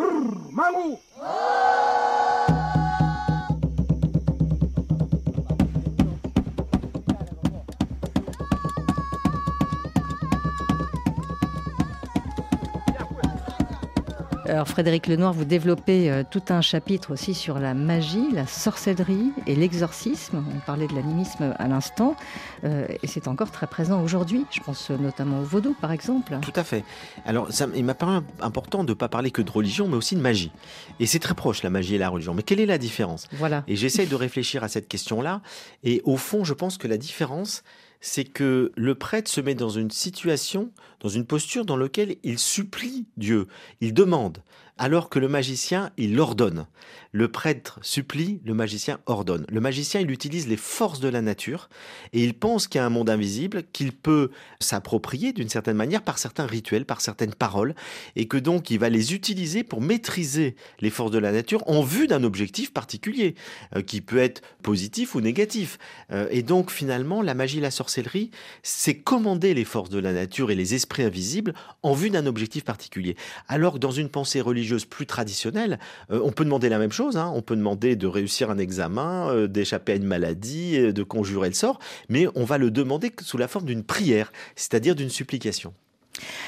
[14.53, 19.31] Alors Frédéric Lenoir, vous développez euh, tout un chapitre aussi sur la magie, la sorcellerie
[19.47, 20.45] et l'exorcisme.
[20.55, 22.15] On parlait de l'animisme à l'instant,
[22.63, 24.45] euh, et c'est encore très présent aujourd'hui.
[24.51, 26.37] Je pense notamment au vaudou, par exemple.
[26.43, 26.83] Tout à fait.
[27.25, 30.15] Alors ça, il m'a paru important de ne pas parler que de religion, mais aussi
[30.15, 30.51] de magie.
[30.99, 32.35] Et c'est très proche, la magie et la religion.
[32.35, 33.27] Mais quelle est la différence?
[33.31, 33.63] Voilà.
[33.67, 35.41] Et j'essaye de réfléchir à cette question-là.
[35.83, 37.63] Et au fond, je pense que la différence,
[38.05, 42.37] c'est que le prêtre se met dans une situation, dans une posture dans laquelle il
[42.37, 43.47] supplie Dieu,
[43.79, 44.39] il demande.
[44.77, 46.65] Alors que le magicien, il ordonne.
[47.11, 49.45] Le prêtre supplie, le magicien ordonne.
[49.47, 51.69] Le magicien, il utilise les forces de la nature
[52.11, 56.01] et il pense qu'il y a un monde invisible qu'il peut s'approprier d'une certaine manière
[56.01, 57.75] par certains rituels, par certaines paroles,
[58.15, 61.83] et que donc il va les utiliser pour maîtriser les forces de la nature en
[61.83, 63.35] vue d'un objectif particulier,
[63.75, 65.77] euh, qui peut être positif ou négatif.
[66.11, 68.31] Euh, et donc finalement, la magie, la sorcellerie,
[68.63, 72.63] c'est commander les forces de la nature et les esprits invisibles en vue d'un objectif
[72.63, 73.15] particulier.
[73.47, 75.79] Alors que dans une pensée religieuse plus traditionnelle,
[76.11, 77.31] euh, on peut demander la même chose Hein.
[77.35, 81.49] On peut demander de réussir un examen, euh, d'échapper à une maladie, euh, de conjurer
[81.49, 85.73] le sort, mais on va le demander sous la forme d'une prière, c'est-à-dire d'une supplication.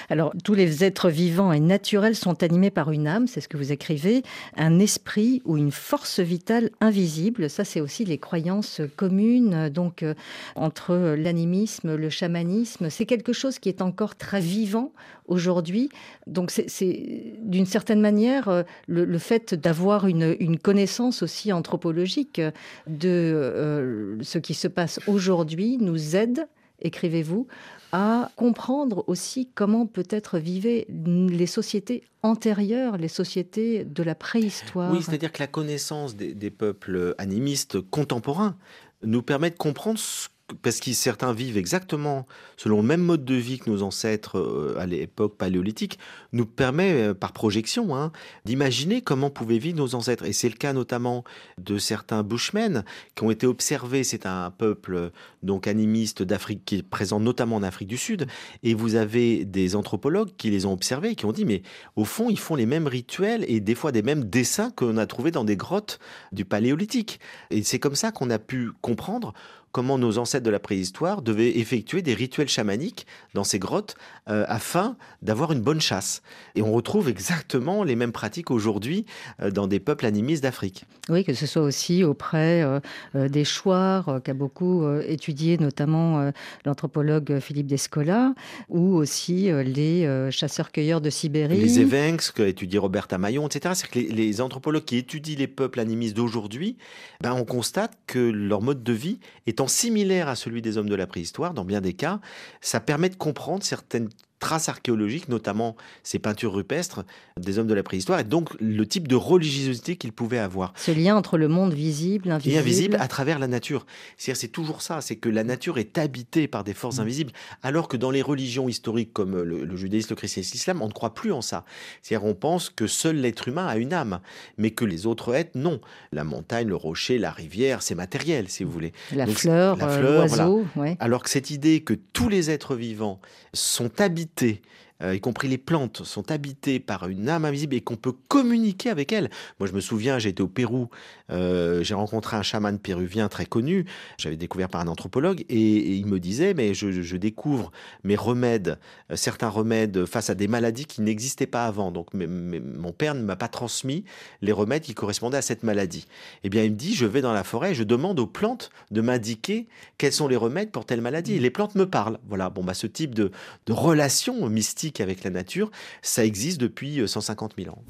[0.09, 3.57] Alors, tous les êtres vivants et naturels sont animés par une âme, c'est ce que
[3.57, 4.23] vous écrivez,
[4.55, 7.49] un esprit ou une force vitale invisible.
[7.49, 10.13] Ça, c'est aussi les croyances communes, donc euh,
[10.55, 12.89] entre l'animisme, le chamanisme.
[12.89, 14.91] C'est quelque chose qui est encore très vivant
[15.27, 15.89] aujourd'hui.
[16.27, 22.39] Donc, c'est d'une certaine manière euh, le, fait d'avoir une, connaissance aussi anthropologique
[22.87, 26.47] de euh, ce qui se passe aujourd'hui nous aide
[26.81, 27.47] écrivez-vous,
[27.95, 34.91] à comprendre aussi comment peut-être vivaient les sociétés antérieures, les sociétés de la préhistoire.
[34.91, 38.57] Oui, c'est-à-dire que la connaissance des, peuples animistes contemporains
[39.01, 40.27] nous permet de comprendre ce
[40.61, 42.27] parce que certains vivent exactement
[42.57, 45.97] selon le même mode de vie que nos ancêtres euh, à l'époque paléolithique,
[46.33, 48.11] nous permet euh, par projection hein,
[48.45, 50.25] d'imaginer comment pouvaient vivre nos ancêtres.
[50.25, 51.23] Et c'est le cas notamment
[51.57, 52.83] de certains Bushmen
[53.15, 54.03] qui ont été observés.
[54.03, 55.11] C'est un peuple
[55.43, 58.27] donc animiste d'Afrique qui est présent notamment en Afrique du Sud.
[58.63, 61.63] Et vous avez des anthropologues qui les ont observés et qui ont dit mais
[61.95, 65.05] au fond ils font les mêmes rituels et des fois des mêmes dessins qu'on a
[65.07, 65.99] trouvés dans des grottes
[66.31, 67.19] du paléolithique.
[67.49, 69.33] Et c'est comme ça qu'on a pu comprendre
[69.75, 73.97] comment nos ancêtres de la préhistoire devaient effectuer des rituels chamaniques dans ces grottes
[74.29, 76.21] euh, afin d'avoir une bonne chasse.
[76.55, 79.05] Et on retrouve exactement les mêmes pratiques aujourd'hui
[79.41, 80.85] euh, dans des peuples animistes d'Afrique.
[81.09, 82.79] Oui, que ce soit aussi auprès euh,
[83.27, 86.31] des chouars qu'a beaucoup étudié notamment
[86.63, 88.33] l'anthropologue Philippe Descola,
[88.69, 91.59] ou aussi les chasseurs-cueilleurs de Sibérie.
[91.59, 93.73] Les Evenks qu'a étudié Robert Amaillon, etc.
[93.75, 96.77] C'est que les, anthropologues qui étudient les peuples animistes d'aujourd'hui,
[97.21, 100.89] ben, on constate que leur mode de vie est en similaire à celui des hommes
[100.89, 102.19] de la préhistoire, dans bien des cas,
[102.61, 104.09] ça permet de comprendre certaines
[104.45, 107.03] traces archéologiques, notamment ces peintures rupestres
[107.39, 110.71] des hommes de la préhistoire, et donc le type de religiosité qu'ils pouvaient avoir.
[110.75, 112.55] Ce lien entre le monde visible, invisible.
[112.55, 113.87] Et invisible à travers la nature.
[114.17, 117.01] C'est-à-dire, c'est toujours ça, c'est que la nature est habitée par des forces mm.
[117.01, 117.31] invisibles,
[117.63, 121.15] alors que dans les religions historiques comme le, judaïsme, le christianisme, l'islam, on ne croit
[121.15, 121.65] plus en ça.
[122.03, 124.19] C'est-à-dire, on pense que seul l'être humain a une âme,
[124.59, 125.81] mais que les autres êtres, non.
[126.11, 128.93] La montagne, le rocher, la rivière, c'est matériel, si vous voulez.
[129.11, 130.67] La fleur, euh, l'oiseau.
[130.99, 133.19] Alors que cette idée que tous les êtres vivants
[133.53, 134.53] sont habités euh,
[135.01, 139.11] y compris les plantes, sont habitées par une âme invisible et qu'on peut communiquer avec
[139.11, 139.29] elle.
[139.59, 140.89] Moi, je me souviens, j'étais au Pérou,
[141.31, 143.85] euh, j'ai rencontré un chaman péruvien très connu,
[144.17, 147.71] j'avais découvert par un anthropologue, et, il me disait, mais je, découvre
[148.03, 148.79] mes remèdes,
[149.11, 151.91] euh, certains remèdes face à des maladies qui n'existaient pas avant.
[151.91, 154.05] Donc, mon père ne m'a pas transmis
[154.41, 156.05] les remèdes qui correspondaient à cette maladie.
[156.43, 159.01] Eh bien, il me dit, je vais dans la forêt je demande aux plantes de
[159.01, 161.35] m'indiquer quels sont les remèdes pour telle maladie.
[161.35, 162.19] Et les plantes me parlent.
[162.27, 163.31] Voilà, bon, bah, ce type de
[163.69, 165.71] relation mystique avec la nature,
[166.01, 167.83] ça existe depuis 150 euh, 000 ans.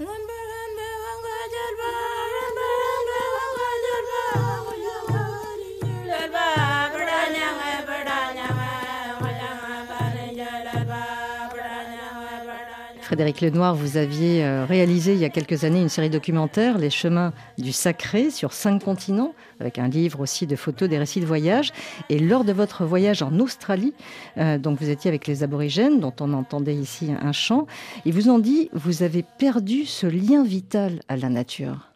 [13.15, 16.89] Frédéric Lenoir, vous aviez euh, réalisé il y a quelques années une série documentaire, Les
[16.89, 21.25] chemins du sacré, sur cinq continents, avec un livre aussi de photos des récits de
[21.25, 21.71] voyage.
[22.09, 23.93] Et lors de votre voyage en Australie,
[24.37, 27.67] euh, donc vous étiez avec les aborigènes, dont on entendait ici un chant,
[28.03, 31.94] ils vous ont dit, vous avez perdu ce lien vital à la nature.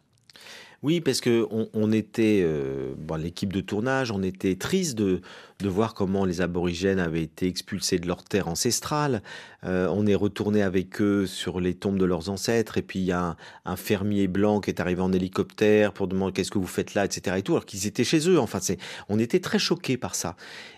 [0.82, 5.20] Oui, parce que on, était, euh, l'équipe de tournage, on était triste de,
[5.58, 9.22] de voir comment les aborigènes avaient été expulsés de leur terre ancestrale.
[9.64, 13.04] Euh, on est retourné avec eux sur les tombes de leurs ancêtres, et puis il
[13.04, 16.66] y a un, fermier blanc qui est arrivé en hélicoptère pour demander qu'est-ce que vous
[16.66, 17.36] faites là, etc.
[17.38, 18.40] Et tout, alors qu'ils étaient chez eux.
[18.40, 18.78] Enfin, c'est,
[19.10, 20.34] on était très choqués par ça.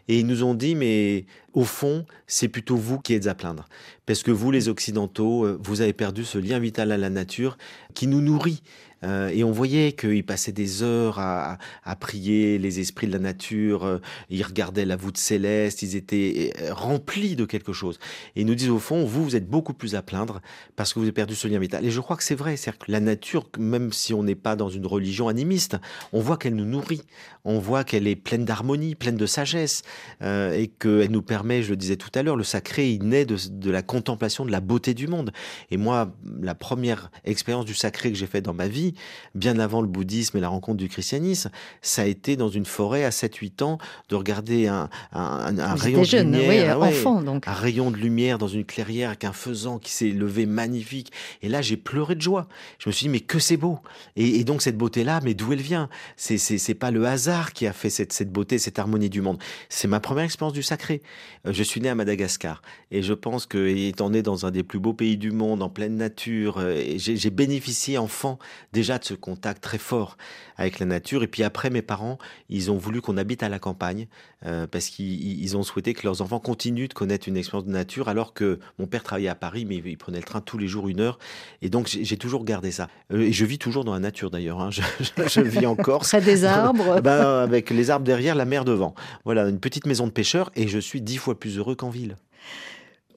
[0.09, 3.69] Et ils nous ont dit, mais au fond, c'est plutôt vous qui êtes à plaindre.
[4.05, 7.57] Parce que vous, les Occidentaux, euh, vous avez perdu ce lien vital à la nature
[7.95, 8.63] qui nous nourrit.
[9.05, 13.19] Euh, et on voyait qu'ils passaient des heures à, à, prier les esprits de la
[13.19, 13.99] nature, euh,
[14.31, 17.99] ils regardaient la voûte céleste, ils étaient euh, remplis de quelque chose.
[18.37, 20.41] Et ils nous disent au fond, vous, vous êtes beaucoup plus à plaindre
[20.77, 21.85] parce que vous avez perdu ce lien vital.
[21.85, 24.57] Et je crois que c'est vrai, c'est que la nature, même si on n'est pas
[24.57, 25.77] dans une religion animiste,
[26.13, 27.03] on voit qu'elle nous nourrit,
[27.45, 29.83] on voit qu'elle est pleine d'harmonie, pleine de sagesse,
[30.23, 33.37] et qu'elle nous permet, je le disais tout à l'heure, le sacré, il naît de,
[33.51, 35.33] de la contemplation de la beauté du monde.
[35.71, 38.92] Et moi, la première expérience du sacré que j'ai faite dans ma vie,
[39.35, 41.51] bien avant le bouddhisme et la rencontre du christianisme,
[41.81, 43.79] ça a été dans une forêt à 7-8 ans
[44.09, 47.47] de regarder un, un, un rayon de lumière, oui, enfant, donc.
[47.49, 51.13] un rayon de lumière dans une clairière avec un faisan qui s'est levé magnifique.
[51.43, 52.49] Et là, j'ai pleuré de joie.
[52.79, 53.79] Je me suis dit, mais que c'est beau.
[54.17, 55.89] Et, et, donc cette beauté-là, mais d'où elle vient?
[56.17, 59.39] C'est c'est pas le hasard qui a fait cette, cette beauté, cette harmonie du monde.
[59.69, 61.03] C'est ma première expérience du sacré.
[61.47, 64.63] Euh, je suis né à Madagascar et je pense que étant né dans un des
[64.63, 68.39] plus beaux pays du monde, en pleine nature, euh, j'ai bénéficié enfant
[68.83, 70.17] déjà de ce contact très fort
[70.57, 71.23] avec la nature.
[71.23, 72.19] Et puis après, mes parents,
[72.49, 74.09] ils ont voulu qu'on habite à la campagne
[74.45, 78.09] euh, parce qu'ils ont souhaité que leurs enfants continuent de connaître une expérience de nature,
[78.09, 80.89] alors que mon père travaillait à Paris, mais il prenait le train tous les jours
[80.89, 81.21] une heure.
[81.63, 82.89] Et donc j'ai toujours gardé ça.
[83.13, 84.61] Euh, et je vis toujours dans la nature d'ailleurs.
[84.61, 84.71] Hein.
[84.73, 86.09] Je, je, je, vis en Corse.
[86.09, 87.01] Près des arbres.
[87.05, 88.95] ben, avec les arbres derrière, la mer devant.
[89.25, 92.17] Voilà, une petite maison de pêcheur et je suis dix fois plus heureux qu'en ville.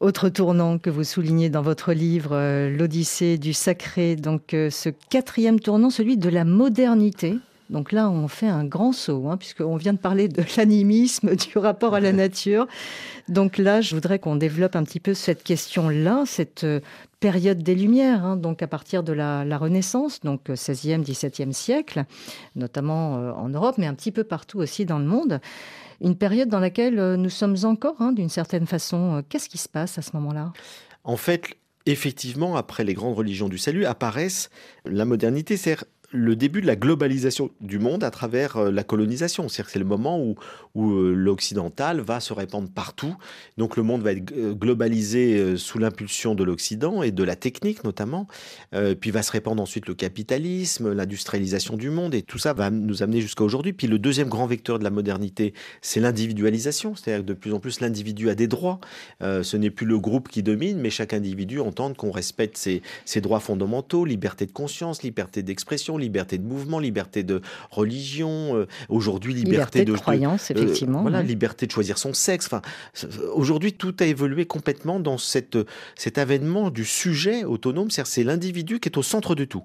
[0.02, 4.90] Autre tournant que vous soulignez dans votre livre, euh, l'Odyssée du sacré, donc euh, ce
[5.10, 7.36] quatrième tournant, celui de la modernité.
[7.70, 11.58] Donc là, on fait un grand saut, hein, puisqu'on vient de parler de l'animisme, du
[11.58, 12.68] rapport à la nature.
[13.28, 16.80] Donc là, je voudrais qu'on développe un petit peu cette question-là, cette euh,
[17.20, 22.06] période des Lumières, hein, donc à partir de la, la Renaissance, donc 16e, 17e siècle,
[22.56, 25.40] notamment euh, en Europe, mais un petit peu partout aussi dans le monde.
[26.02, 29.24] Une période dans laquelle euh, nous sommes encore, hein, d'une certaine façon.
[29.30, 30.54] Qu'est-ce qui se passe à ce moment-là?
[31.04, 34.50] En fait, effectivement, après les grandes religions du salut, apparaissent
[34.86, 35.78] la modernité, c'est
[36.16, 39.48] le début de la globalisation du monde à travers euh, la colonisation.
[39.50, 40.36] C'est-à-dire que c'est le moment où,
[40.78, 43.16] euh, l'occidental va se répandre partout.
[43.58, 47.84] Donc le monde va être euh, globalisé sous l'impulsion de l'Occident et de la technique
[47.84, 48.28] notamment.
[49.00, 53.04] Puis va se répandre ensuite le capitalisme, l'industrialisation du monde et tout ça va nous
[53.04, 53.74] amener jusqu'à aujourd'hui.
[53.74, 56.96] Puis le deuxième grand vecteur de la modernité, c'est l'individualisation.
[56.96, 58.80] C'est-à-dire que de plus en plus l'individu a des droits.
[59.22, 63.22] Ce n'est plus le groupe qui domine, mais chaque individu entend qu'on respecte ses, ses
[63.22, 69.34] droits fondamentaux, liberté de conscience, liberté d'expression, liberté de mouvement, liberté de religion, euh, aujourd'hui
[69.34, 71.00] liberté, liberté, de, de croyance, de, effectivement.
[71.00, 72.46] Euh, voilà, liberté de choisir son sexe.
[72.46, 72.62] Enfin,
[73.34, 75.58] aujourd'hui, tout a évolué complètement dans cette,
[75.96, 79.64] cet avènement du sujet autonome, c'est-à-dire c'est l'individu qui est au centre de tout.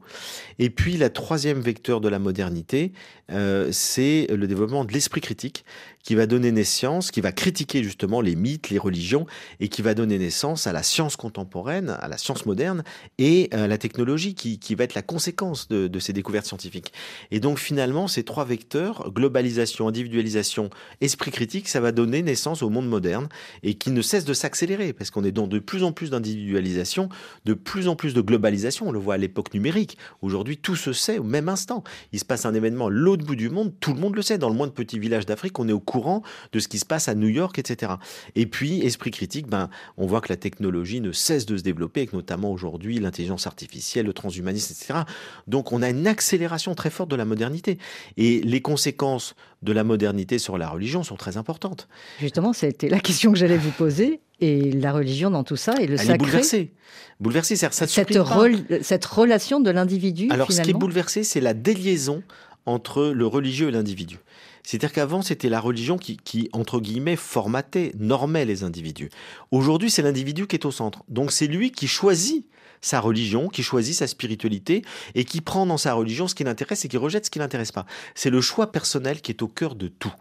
[0.59, 2.93] Et puis, la troisième vecteur de la modernité,
[3.31, 5.65] euh, c'est le développement de l'esprit critique
[6.03, 9.27] qui va donner naissance, qui va critiquer justement les mythes, les religions,
[9.61, 12.83] et qui va donner naissance à la science contemporaine, à la science moderne,
[13.19, 16.93] et à la technologie qui, qui va être la conséquence de, de, ces découvertes scientifiques.
[17.31, 22.71] Et donc finalement, ces trois vecteurs, globalisation, individualisation, esprit critique, ça va donner naissance au
[22.71, 23.29] monde moderne,
[23.63, 27.09] et qui ne cesse de s'accélérer, parce qu'on est dans de plus en plus d'individualisation,
[27.45, 29.99] de plus en plus de globalisation, on le voit à l'époque numérique.
[30.23, 31.85] Aujourd'hui, tout se sait au même instant.
[32.13, 34.39] Il se passe un événement l'autre bout du monde, tout le monde le sait.
[34.39, 36.23] Dans le moindre petit village d'Afrique, on est au courant
[36.53, 37.95] de ce qui se passe à New York, etc.
[38.37, 42.01] Et puis, esprit critique, ben, on voit que la technologie ne cesse de se développer,
[42.01, 45.01] avec notamment aujourd'hui l'intelligence artificielle, le transhumanisme, etc.
[45.49, 47.79] Donc, on a une accélération très forte de la modernité.
[48.17, 51.89] Et les conséquences de la modernité sur la religion sont très importantes.
[52.21, 54.21] Justement, c'était la question que j'allais vous poser.
[54.43, 56.15] Et la religion dans tout ça et le Elle sacré.
[56.15, 56.73] est bouleversée.
[57.19, 60.29] Bouleversée, ça cette, rel cette relation de l'individu.
[60.31, 60.65] Alors, finalement.
[60.65, 62.23] ce qui est bouleversé, c'est la déliaison
[62.65, 64.19] entre le religieux et l'individu.
[64.63, 69.11] C'est-à-dire qu'avant, c'était la religion qui, qui, entre guillemets, formatait, normait les individus.
[69.51, 71.03] Aujourd'hui, c'est l'individu qui est au centre.
[71.09, 72.47] Donc, c'est lui qui choisit
[72.81, 74.83] sa religion, qui choisit sa spiritualité
[75.15, 77.73] et qui prend dans sa religion ce qui l'intéresse et qui rejette ce qui l'intéresse
[77.73, 77.87] pas.
[78.15, 80.13] C'est le choix personnel qui est au cœur de tout.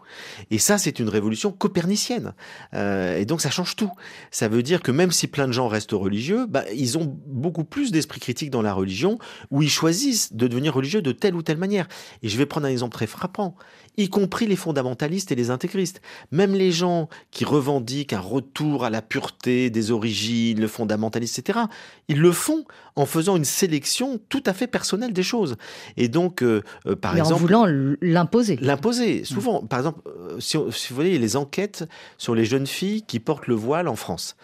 [0.50, 2.34] Et ça, c'est une révolution copernicienne.
[2.74, 3.90] Euh, et donc, ça change tout.
[4.30, 7.64] Ça veut dire que même si plein de gens restent religieux, bah, ils ont beaucoup
[7.64, 9.18] plus d'esprit critique dans la religion
[9.50, 11.88] où ils choisissent de devenir religieux de telle ou telle manière.
[12.22, 13.56] Et je vais prendre un exemple très frappant
[13.96, 16.00] y compris les fondamentalistes et les intégristes.
[16.30, 21.60] Même les gens qui revendiquent un retour à la pureté des origines, le fondamentalisme, etc.,
[22.08, 22.49] ils le font
[22.96, 25.56] en faisant une sélection tout à fait personnelle des choses.
[25.96, 27.34] Et donc, euh, euh, par Mais exemple...
[27.34, 27.66] En voulant
[28.00, 28.58] l'imposer.
[28.60, 29.24] L'imposer.
[29.24, 29.68] Souvent, mmh.
[29.68, 30.00] par exemple,
[30.38, 33.88] si, on, si, vous voyez les enquêtes sur les jeunes filles qui portent le voile
[33.88, 34.36] en France,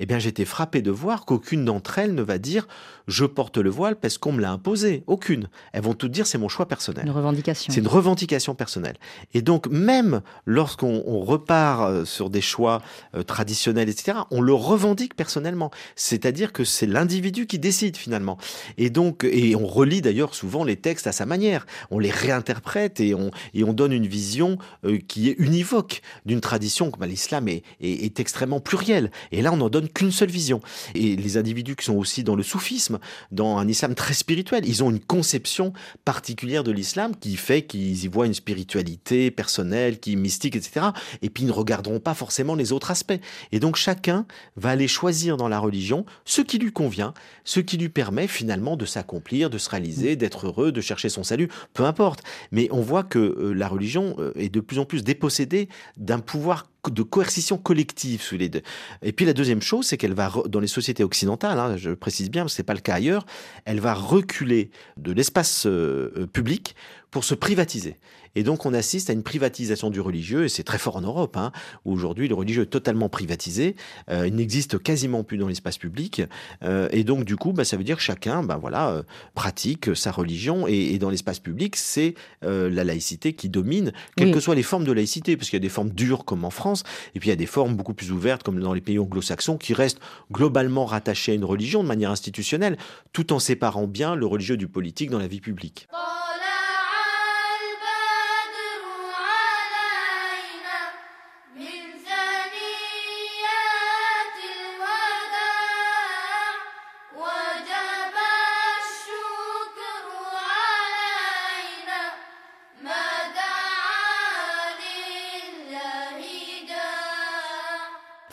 [0.00, 2.66] eh bien, j'étais frappé de voir qu'aucune d'entre elles ne va dire
[3.06, 5.04] je porte le voile parce qu'on me l'a imposé.
[5.06, 5.48] Aucune.
[5.72, 7.04] Elles vont toutes dire c'est mon choix personnel.
[7.04, 7.72] Une revendication.
[7.72, 8.96] C'est une revendication personnelle.
[9.34, 12.80] Et donc, même lorsqu'on repart sur des choix
[13.14, 15.70] euh, traditionnels, etc., on le revendique personnellement.
[15.96, 18.38] C'est-à-dire que c'est l'individu qui décide finalement.
[18.78, 21.66] Et donc, et on relit d'ailleurs souvent les textes à sa manière.
[21.90, 26.40] On les réinterprète et on, et on donne une vision euh, qui est univoque d'une
[26.40, 26.90] tradition.
[26.98, 29.10] Bah, L'islam est, est, est, extrêmement pluriel.
[29.32, 30.60] Et là, on n'en donne qu'une seule vision.
[30.94, 32.98] Et les individus qui sont aussi dans le soufisme,
[33.30, 35.72] dans un islam très spirituel, ils ont une conception
[36.04, 40.86] particulière de l'islam qui fait qu'ils y voient une spiritualité personnelle, qui est mystique, etc.
[41.22, 43.18] Et puis ils ne regarderont pas forcément les autres aspects.
[43.52, 47.76] Et donc chacun va aller choisir dans la religion ce qui lui convient, ce qui
[47.76, 51.84] lui permet finalement de s'accomplir, de se réaliser, d'être heureux, de chercher son salut, peu
[51.84, 52.22] importe.
[52.52, 56.20] Mais on voit que euh, la religion euh, est de plus en plus dépossédée d'un
[56.20, 58.62] pouvoir de coercition collective sous les deux.
[59.02, 62.30] Et puis la deuxième chose, c'est qu'elle va, dans les sociétés occidentales, hein, je précise
[62.30, 63.26] bien, ce n'est pas le cas ailleurs,
[63.64, 66.74] elle va reculer de l'espace euh, public
[67.14, 67.96] pour se privatiser.
[68.34, 71.36] Et donc on assiste à une privatisation du religieux, et c'est très fort en Europe,
[71.36, 71.52] hein,
[71.84, 73.76] où aujourd'hui le religieux est totalement privatisé,
[74.10, 76.22] euh, il n'existe quasiment plus dans l'espace public,
[76.64, 79.02] euh, et donc du coup bah, ça veut dire que chacun bah, voilà, euh,
[79.36, 84.26] pratique sa religion, et, et dans l'espace public c'est euh, la laïcité qui domine, quelles
[84.26, 84.34] oui.
[84.34, 86.50] que soient les formes de laïcité, parce qu'il y a des formes dures comme en
[86.50, 86.82] France,
[87.14, 89.56] et puis il y a des formes beaucoup plus ouvertes comme dans les pays anglo-saxons
[89.56, 90.00] qui restent
[90.32, 92.76] globalement rattachées à une religion de manière institutionnelle,
[93.12, 95.86] tout en séparant bien le religieux du politique dans la vie publique.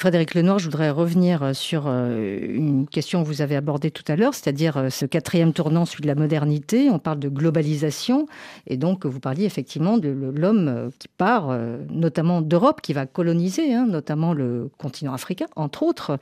[0.02, 4.04] Frédéric Lenoir, je voudrais revenir euh, sur euh, une question que vous avez abordée tout
[4.08, 6.89] à l'heure, c'est-à-dire euh, ce quatrième tournant, celui de la modernité.
[6.89, 8.26] On parle de globalisation,
[8.66, 11.56] et donc vous parliez effectivement de l'homme qui part
[11.91, 16.18] notamment d'Europe, qui va coloniser, hein, notamment le continent africain, entre autres,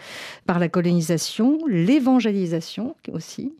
[0.45, 3.53] par la colonisation, l'évangélisation aussi,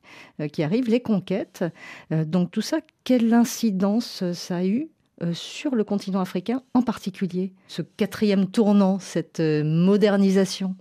[0.52, 1.64] qui arrive, les conquêtes.
[2.12, 4.90] Donc tout ça, quelle incidence ça a eu
[5.34, 10.76] sur le continent africain en particulier, ce quatrième tournant, cette euh, modernisation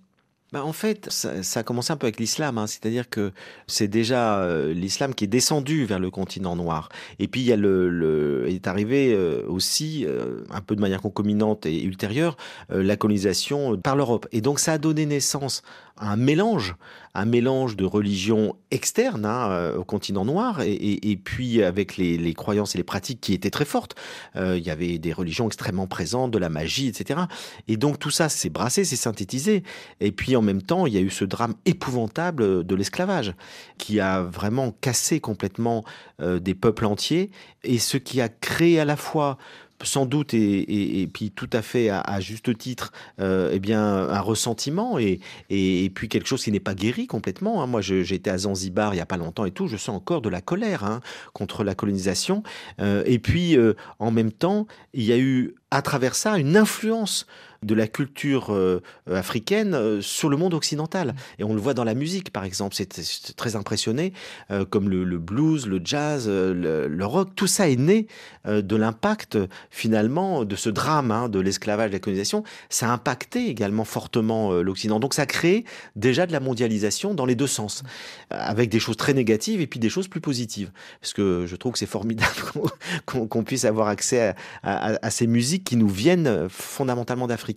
[0.50, 3.32] bah en fait, ça, a commencé un peu avec l'islam, hein, c'est-à-dire que
[3.66, 6.88] c'est déjà euh, l'islam qui est descendu vers le continent noir.
[7.18, 11.02] Et puis il y a le, est arrivé euh, aussi euh, un peu de manière
[11.02, 12.38] concomitante et ultérieure
[12.72, 14.26] euh, la colonisation par l'Europe.
[14.32, 15.62] Et donc ça a donné naissance
[16.00, 16.76] un mélange,
[17.14, 22.78] un mélange de religions externes hein, au continent noir et, puis avec les, croyances et
[22.78, 23.96] les pratiques qui étaient très fortes.
[24.36, 27.20] il y avait des religions extrêmement présentes, de la magie, etc.
[27.66, 29.62] Et donc tout ça s'est brassé, s'est synthétisé.
[30.00, 33.34] Et puis en même temps, il y a eu ce drame épouvantable de l'esclavage,
[33.78, 35.84] qui a vraiment cassé complètement
[36.20, 37.30] euh, des peuples entiers,
[37.64, 39.38] et ce qui a créé à la fois
[39.82, 44.98] sans doute et, puis tout à fait à, juste titre euh, eh bien un ressentiment
[44.98, 45.20] et,
[45.50, 47.66] et, puis quelque chose qui n'est pas guéri complètement hein.
[47.66, 50.28] moi j'étais à Zanzibar il y a pas longtemps et tout je sens encore de
[50.28, 51.00] la colère hein,
[51.32, 52.42] contre la colonisation
[52.80, 56.56] euh, et puis euh, en même temps il y a eu à travers ça une
[56.56, 57.26] influence
[57.62, 58.80] de la culture euh,
[59.12, 61.14] africaine euh, sur le monde occidental.
[61.38, 62.74] Et on le voit dans la musique, par exemple.
[62.74, 64.12] C'est très impressionné,
[64.50, 67.30] euh, comme le, le, blues, le jazz, le, le, rock.
[67.34, 68.06] Tout ça est né
[68.46, 69.38] de l'impact,
[69.70, 72.44] finalement, de ce drame hein, de l'esclavage, de la colonisation.
[72.68, 75.00] Ça a impacté également fortement l'Occident.
[75.00, 75.64] Donc ça a créé
[75.96, 77.82] déjà de la mondialisation dans les deux sens,
[78.30, 80.70] avec des choses très négatives et puis des choses plus positives.
[81.00, 82.34] Parce que je trouve que c'est formidable
[83.06, 87.47] qu'on qu puisse avoir accès à, à, à ces musiques qui nous viennent fondamentalement d'Afrique.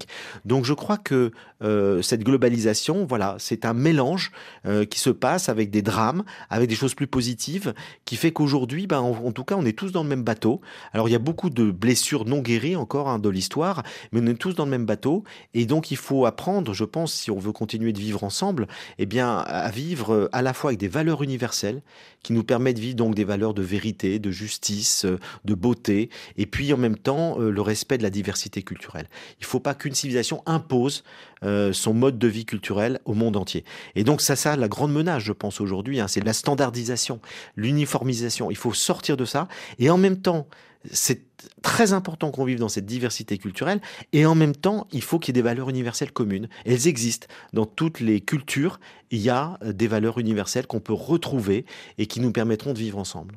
[0.46, 1.32] Donc je crois que
[1.62, 4.32] euh, cette globalisation, voilà, c'est un mélange
[4.66, 7.74] euh, qui se passe avec des drames, avec des choses plus positives,
[8.06, 10.62] qui fait qu'aujourd'hui, ben, en, tout cas, on est tous dans le même bateau.
[10.94, 14.28] Alors il y a beaucoup de blessures non guéries encore hein, de l'histoire, mais on
[14.28, 17.40] est tous dans le même bateau, et donc il faut apprendre, je pense, si on
[17.40, 20.88] veut continuer de vivre ensemble, eh bien, à vivre euh, à la fois avec des
[20.88, 21.82] valeurs universelles
[22.24, 25.06] qui nous permettent de vivre donc des valeurs de vérité, de justice,
[25.46, 29.08] de beauté, et puis en même temps le respect de la diversité culturelle.
[29.40, 31.04] Il ne faut pas qu'une civilisation impose
[31.44, 33.64] euh, son mode de vie culturel au monde entier.
[33.96, 37.20] Et donc ça, ça, la grande menace, je pense aujourd'hui, hein, c'est la standardisation,
[37.56, 38.52] l'uniformisation.
[38.52, 39.48] Il faut sortir de ça,
[39.80, 40.48] et en même temps,
[40.92, 41.31] c'est
[41.62, 43.82] très important qu'on vive dans cette diversité culturelle
[44.14, 46.48] et en même temps, il faut qu'il y ait des valeurs universelles communes.
[46.66, 48.80] Elles existent dans toutes les cultures.
[49.14, 51.66] Il y a des valeurs universelles qu'on peut retrouver
[51.98, 53.36] et qui nous permettront de vivre ensemble.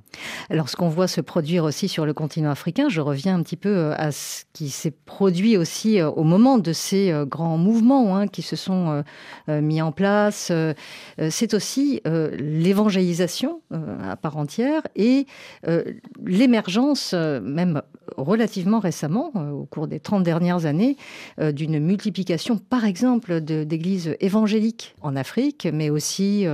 [0.49, 3.57] Alors, ce qu'on voit se produire aussi sur le continent africain, je reviens un petit
[3.57, 7.59] peu euh, à ce qui s'est produit aussi euh, au moment de ces euh, grands
[7.59, 9.03] mouvements hein, qui se sont
[9.49, 10.53] mis en place.
[11.31, 13.61] C'est aussi l'évangélisation
[14.03, 15.27] à part entière et
[16.25, 17.83] l'émergence même
[18.17, 20.97] relativement récemment, au cours des 30 dernières années,
[21.41, 26.47] d'une multiplication, par exemple, d'églises évangéliques en Afrique, mais aussi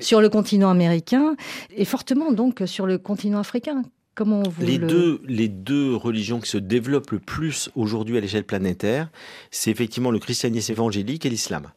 [0.00, 1.36] sur le continent américain,
[1.74, 3.82] et fortement donc sur le continent africain.
[4.16, 8.44] Comment vous les, deux, les deux religions qui se développent le plus aujourd'hui à l'échelle
[8.44, 9.10] planétaire,
[9.50, 11.70] c'est effectivement le christianisme évangélique et l'islam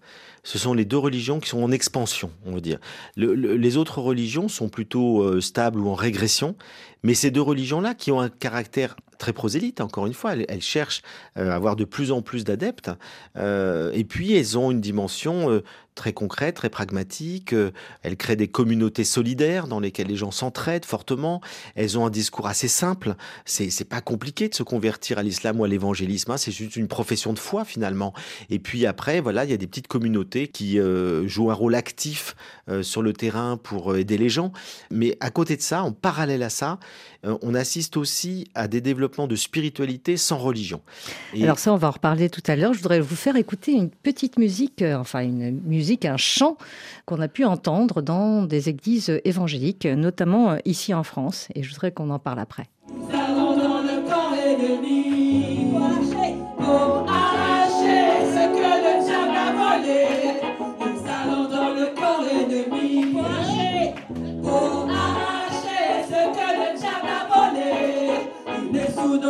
[0.43, 2.79] ce sont les deux religions qui sont en expansion, on va dire.
[3.17, 6.55] les autres religions sont plutôt euh, stables ou en régression,
[7.03, 11.01] mais ces deux religions-là, qui ont un caractère très prosélyte, encore une fois, elles, cherchent
[11.37, 12.91] euh, à avoir de plus en plus d'adeptes,
[13.37, 15.61] euh, et puis elles ont une dimension
[15.99, 17.53] très concrète, très pragmatique.
[18.03, 21.41] Elles créent des communautés solidaires dans lesquelles les gens s'entraident fortement.
[21.75, 23.15] Elles ont un discours assez simple.
[23.43, 26.31] C'est, pas compliqué de se convertir à l'islam ou à l'évangélisme.
[26.31, 26.37] Hein.
[26.37, 28.13] C'est juste une profession de foi finalement.
[28.49, 31.75] Et puis après, voilà, il y a des petites communautés qui euh, jouent un rôle
[31.75, 32.37] actif
[32.69, 34.53] euh, sur le terrain pour euh, aider les gens.
[34.91, 36.79] Mais à côté de ça, en parallèle à ça,
[37.23, 40.81] on assiste aussi à des développements de spiritualité sans religion.
[41.41, 42.73] Alors ça, on va en reparler tout à l'heure.
[42.73, 46.57] Je voudrais vous faire écouter une petite musique, enfin une musique un chant
[47.05, 51.47] qu'on a pu entendre dans des églises évangéliques, notamment euh, ici en France.
[51.55, 52.67] Et je voudrais qu'on en parle après.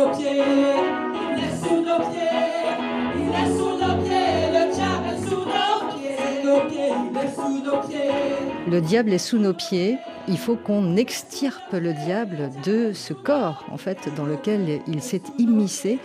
[0.00, 0.42] sous nos pieds,
[1.36, 2.38] il est sous nos pieds,
[3.16, 5.20] il est sous nos pieds, le diable est
[7.34, 8.70] sous nos pieds.
[8.70, 9.98] Le diable est sous nos pieds.
[10.28, 15.22] Il faut qu'on extirpe le diable de ce corps, en fait, dans lequel il s'est
[15.38, 15.98] immiscé.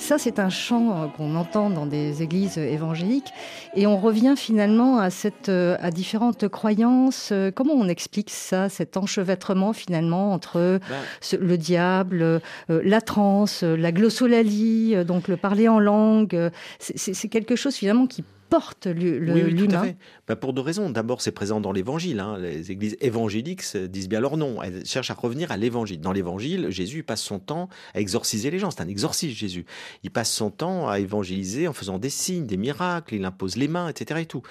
[0.00, 3.32] Ça, c'est un chant qu'on entend dans des églises évangéliques.
[3.76, 7.32] Et on revient finalement à, cette, à différentes croyances.
[7.54, 11.38] Comment on explique ça, cet enchevêtrement finalement entre ben.
[11.38, 17.76] le diable, euh, la transe, la glossolalie, donc le parler en langue C'est quelque chose
[17.76, 19.34] finalement qui porte l'humain.
[19.34, 19.94] Oui,
[20.26, 20.90] bah, pour deux raisons.
[20.90, 22.20] D'abord, c'est présent dans l'évangile.
[22.20, 22.36] Hein.
[22.38, 24.62] Les églises évangéliques disent bien leur nom.
[24.62, 26.00] Elles cherchent à revenir à l'évangile.
[26.00, 28.70] Dans l'évangile, Jésus passe son temps à exorciser les gens.
[28.70, 29.64] C'est un exorciste, Jésus.
[30.02, 33.14] Il passe son temps à évangéliser en faisant des signes, des miracles.
[33.14, 34.20] Il impose les mains, etc.
[34.20, 34.42] Et, tout.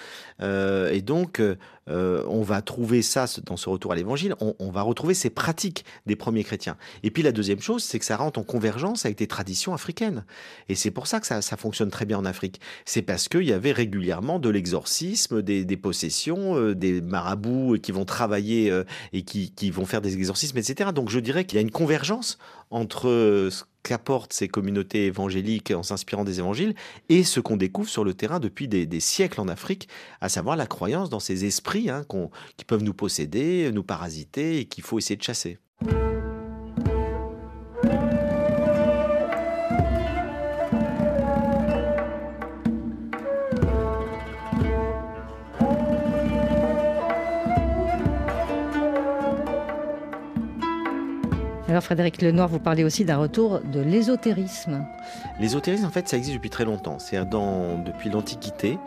[0.41, 1.41] Euh, et donc,
[1.89, 4.35] euh, on va trouver ça dans ce retour à l'évangile.
[4.39, 6.77] On, va retrouver ces pratiques des premiers chrétiens.
[7.03, 10.23] Et puis, la deuxième chose, c'est que ça rentre en convergence avec des traditions africaines.
[10.67, 12.61] Et c'est pour ça que ça, fonctionne très bien en Afrique.
[12.85, 18.05] C'est parce qu'il y avait régulièrement de l'exorcisme, des, possessions, euh, des marabouts qui vont
[18.05, 18.83] travailler euh,
[19.13, 20.91] et qui, vont faire des exorcismes, etc.
[20.93, 22.37] Donc je dirais qu'il y a une convergence
[22.71, 26.75] entre ce qu'apportent ces communautés évangéliques en s'inspirant des évangiles
[27.09, 29.87] et ce qu'on découvre sur le terrain depuis des, siècles en Afrique,
[30.21, 32.05] à savoir la croyance dans ces esprits hein,
[32.57, 35.57] qui peuvent nous posséder, nous parasiter et qu'il faut essayer de chasser.
[51.81, 54.85] Frédéric Lenoir, vous parlez aussi d'un retour de l'ésotérisme.
[55.39, 56.99] L'ésotérisme, en fait, ça existe depuis très longtemps.
[56.99, 58.77] C'est dans depuis l'Antiquité.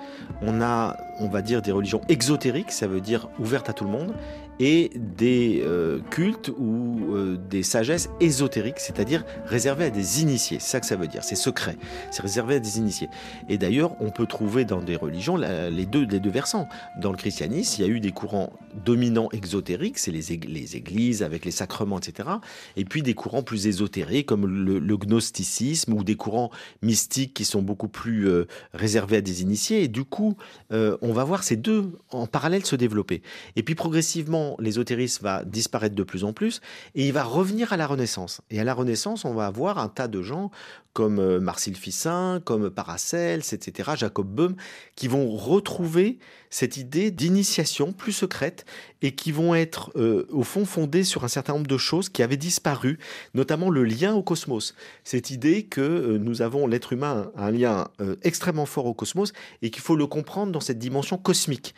[0.43, 3.91] On a, on va dire, des religions exotériques, ça veut dire ouvertes à tout le
[3.91, 4.15] monde,
[4.63, 10.59] et des euh, cultes ou euh, des sagesses ésotériques, c'est-à-dire réservées à des initiés.
[10.61, 11.77] C'est ça que ça veut dire, c'est secret,
[12.13, 13.09] c'est réservé à des initiés.
[13.49, 16.69] Et d'ailleurs, on peut trouver dans des religions les deux, les deux versants.
[17.01, 18.53] Dans le christianisme, il y a eu des courants
[18.85, 22.29] dominants exotériques, c'est les, les, églises avec les sacrements, etc.
[22.77, 26.53] Et puis des courants plus ésotériques comme le, gnosticisme ou des courants
[26.83, 29.83] mystiques qui sont beaucoup plus euh, réservés à des initiés.
[29.83, 30.37] Et du coup,
[30.71, 33.23] on va voir ces deux en parallèle se développer.
[33.57, 36.61] Et puis progressivement, l'ésotérisme va disparaître de plus en plus
[36.95, 38.41] et il va revenir à la Renaissance.
[38.51, 40.51] Et à la Renaissance, on va avoir un tas de gens
[40.93, 44.57] comme euh, Marcel Fissin, comme Paracels, etc., Jacob Böhm,
[44.95, 46.19] qui vont retrouver
[46.51, 48.67] cette idée d'initiation plus secrète
[49.01, 52.23] et qui vont être euh, au fond fondées sur un certain nombre de choses qui
[52.23, 52.99] avaient disparu,
[53.33, 54.75] notamment le lien au cosmos.
[55.03, 57.89] Cette idée que euh, nous avons, l'être humain, un lien
[58.23, 59.33] extrêmement fort au cosmos
[59.63, 61.75] et qu'il faut le comprendre dans cette dimension cosmique.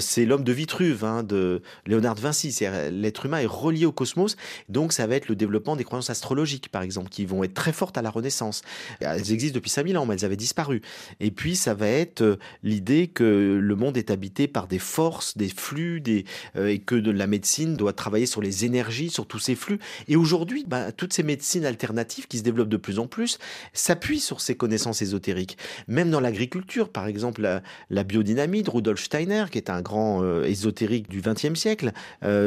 [0.00, 2.56] c'est l'homme de Vitruve, hein, de Léonard Vinci.
[2.90, 4.36] L'être humain est relié au cosmos,
[4.68, 7.72] donc ça va être le développement des croyances astrologiques, par exemple, qui vont être très
[7.72, 8.55] fortes à la Renaissance.
[9.00, 10.82] Elles existent depuis 5000 ans, mais elles avaient disparu.
[11.20, 15.36] Et puis, ça va être euh, l'idée que le monde est habité par des forces,
[15.36, 16.02] des flux,
[16.56, 19.78] euh, et que la médecine doit travailler sur les énergies, sur tous ces flux.
[20.08, 23.38] Et aujourd'hui, bah, toutes ces médecines alternatives qui se développent de plus en plus
[23.72, 25.58] s'appuient sur ces connaissances ésotériques.
[25.88, 30.44] Même dans l'agriculture, par exemple, la, biodynamie de Rudolf Steiner, qui est un grand euh,
[30.44, 31.92] ésotérique du XXe siècle,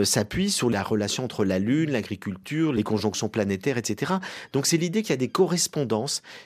[0.03, 4.13] s'appuie sur la relation entre la Lune, l'agriculture, les conjonctions planétaires, etc.
[4.53, 5.98] Donc c'est l'idée qu'il y a des correspondances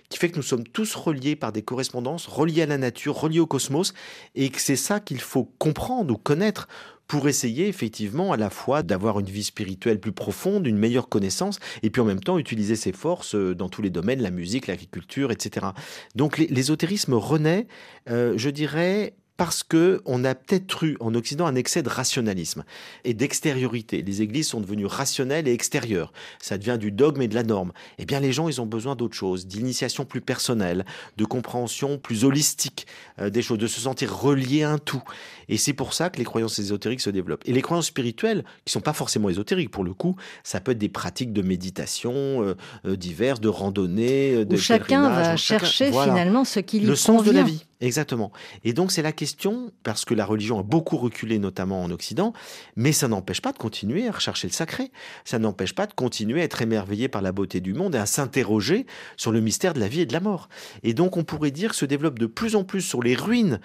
[0.10, 3.40] qui fait que nous sommes tous reliés par des correspondances, reliés à la nature, reliés
[3.40, 3.94] au cosmos,
[4.36, 6.68] et que c'est ça qu'il faut comprendre ou connaître
[7.08, 11.60] pour essayer effectivement à la fois d'avoir une vie spirituelle plus profonde, une meilleure connaissance,
[11.84, 14.68] et puis en même temps utiliser ses forces euh, dans tous les domaines, la musique,
[14.68, 15.68] l'agriculture, etc.
[16.16, 17.68] Donc l'ésotérisme renaît,
[18.10, 22.64] euh, je dirais, parce que on a peut-être eu en Occident un excès de rationalisme
[23.04, 24.02] et d'extériorité.
[24.02, 26.14] Les églises sont devenues rationnelles et extérieures.
[26.40, 27.72] Ça devient du dogme et de la norme.
[27.98, 30.86] Eh bien, les gens, ils ont besoin d'autre chose, d'initiation plus personnelle,
[31.18, 32.86] de compréhension plus holistique
[33.20, 35.04] euh, des choses, de se sentir relié à un tout.
[35.50, 37.44] Et c'est pour ça que les croyances ésotériques se développent.
[37.46, 40.78] Et les croyances spirituelles, qui sont pas forcément ésotériques pour le coup, ça peut être
[40.78, 42.56] des pratiques de méditation euh,
[42.86, 47.24] euh, diverses, de randonnée, de Où chacun va chercher finalement ce qui lui le sens
[47.24, 47.66] de la vie.
[47.84, 48.32] Exactement.
[48.64, 52.32] Et donc c'est la question, parce que la religion a beaucoup reculé, notamment en Occident,
[52.78, 54.90] mais ça n'empêche pas de continuer à rechercher le sacré.
[55.26, 58.06] Ça n'empêche pas de continuer à être émerveillé par la beauté du monde et à
[58.06, 58.86] s'interroger
[59.18, 60.48] sur le mystère de la vie et de la mort.
[60.84, 63.60] Et donc on pourrait dire que se développe de plus en plus sur les ruines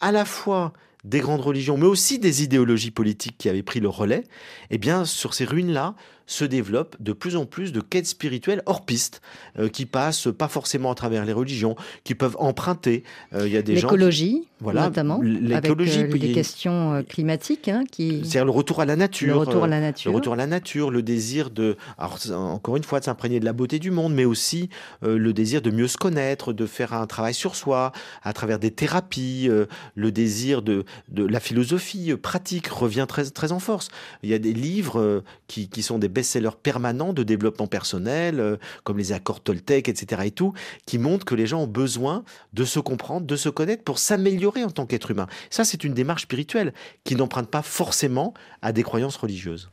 [0.00, 3.88] à la fois des grandes religions, mais aussi des idéologies politiques qui avaient pris le
[3.88, 4.24] relais,
[4.70, 5.96] eh bien, sur ces ruines-là,
[6.26, 9.20] se développe de plus en plus de quêtes spirituelles hors piste,
[9.58, 13.04] euh, qui passent pas forcément à travers les religions, qui peuvent emprunter.
[13.34, 17.84] Euh, il y a des l'écologie, voilà, notamment, l'écologie, avec euh, les questions climatiques, hein,
[17.90, 18.20] qui.
[18.20, 20.46] C'est-à-dire le retour à la nature, le retour à la nature, le retour à la
[20.46, 24.14] nature, le désir de, alors encore une fois, de s'imprégner de la beauté du monde,
[24.14, 24.68] mais aussi
[25.02, 27.92] le désir de mieux se connaître, de faire un travail sur soi,
[28.22, 29.48] à travers des thérapies,
[29.94, 33.88] le désir de, de la philosophie pratique revient très très en force.
[34.22, 38.56] Il y a des livres qui, qui sont des best-sellers permanents de développement personnel, euh,
[38.84, 40.22] comme les accords Toltec, etc.
[40.26, 40.52] et tout,
[40.86, 44.64] qui montrent que les gens ont besoin de se comprendre, de se connaître pour s'améliorer
[44.64, 45.26] en tant qu'être humain.
[45.50, 46.72] Ça, c'est une démarche spirituelle
[47.04, 49.70] qui n'emprunte pas forcément à des croyances religieuses.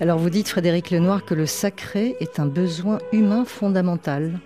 [0.00, 4.38] Alors vous dites, Frédéric Lenoir, que le sacré est un besoin humain fondamental.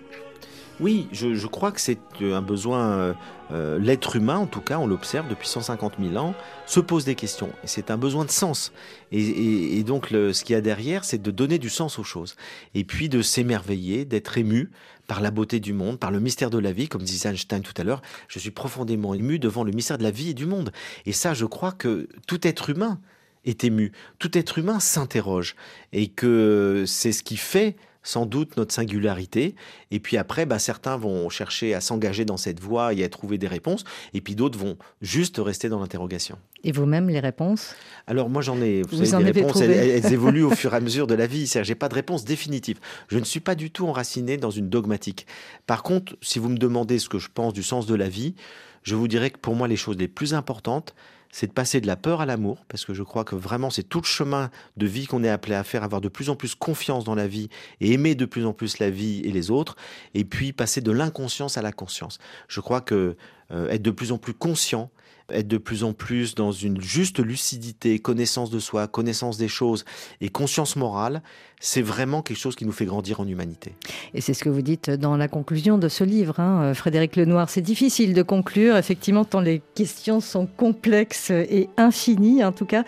[0.81, 3.15] Oui, je, crois que c'est un besoin, euh,
[3.53, 6.35] euh, l'être humain en tout cas, on l'observe depuis 150 000 ans,
[6.65, 7.51] se pose des questions.
[7.63, 8.73] Et c'est un besoin de sens.
[9.13, 12.35] Et, donc ce qu'il y a derrière, c'est de donner du sens aux choses.
[12.75, 14.71] Et puis de s'émerveiller, d'être ému
[15.07, 17.75] par la beauté du monde, par le mystère de la vie, comme disait Einstein tout
[17.77, 18.01] à l'heure.
[18.27, 20.73] Je suis profondément ému devant le mystère de la vie et du monde.
[21.05, 22.99] Et ça, je crois que tout être humain
[23.45, 23.93] est ému.
[24.19, 25.57] Tout être humain s'interroge
[25.93, 29.55] et que c'est ce qui fait sans doute notre singularité.
[29.91, 33.39] Et puis après, bah, certains vont chercher à s'engager dans cette voie et à trouver
[33.39, 36.39] des réponses, et puis d'autres vont juste rester dans l'interrogation.
[36.65, 37.75] Et vous-même, les réponses?
[38.07, 38.83] Alors moi, j'en ai.
[38.83, 41.47] Vous, des réponses, elles, évoluent au fur et à mesure de la vie.
[41.47, 42.79] Je n'ai pas de réponse définitive.
[43.09, 45.27] Je ne suis pas du tout enraciné dans une dogmatique.
[45.67, 48.35] Par contre, si vous me demandez ce que je pense du sens de la vie,
[48.83, 50.95] je vous dirais que pour moi, les choses les plus importantes,
[51.33, 53.83] c'est de passer de la peur à l'amour, parce que je crois que vraiment c'est
[53.83, 56.55] tout le chemin de vie qu'on est appelé à faire, avoir de plus en plus
[56.55, 57.49] confiance dans la vie
[57.81, 59.77] et aimer de plus en plus la vie et les autres,
[60.15, 62.19] et puis passer de l'inconscience à la conscience.
[62.49, 63.17] Je crois que
[63.51, 64.91] euh, être de plus en plus conscient,
[65.33, 69.85] être de plus en plus dans une juste lucidité, connaissance de soi, connaissance des choses
[70.21, 71.23] et conscience morale,
[71.63, 73.73] c'est vraiment quelque chose qui nous fait grandir en humanité.
[74.15, 77.49] Et c'est ce que vous dites dans la conclusion de ce livre, hein, Frédéric Lenoir.
[77.49, 82.43] C'est difficile de conclure, effectivement, tant les questions sont complexes et infinies.
[82.43, 82.83] En tout cas,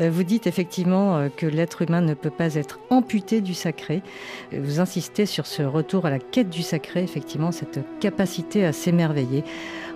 [0.00, 4.02] euh, vous dites effectivement euh, que l'être humain ne peut pas être amputé du sacré.
[4.52, 9.44] Vous insistez sur ce retour à la quête du sacré, effectivement, cette capacité à s'émerveiller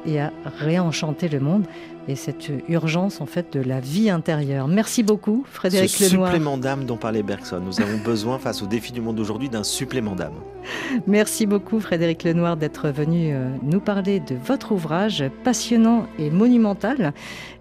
[0.09, 1.65] et à réenchanter le monde
[2.09, 4.67] et cette urgence en fait de la vie intérieure.
[4.67, 7.61] Merci beaucoup Frédéric Ce supplément d'âme dont parlait Bergson.
[7.61, 10.33] Nous avons besoin face aux défis du monde d'aujourd'hui d'un supplément d'âme.
[11.07, 17.13] Merci beaucoup Frédéric Lenoir d'être venu euh, nous parler de votre ouvrage passionnant et monumental,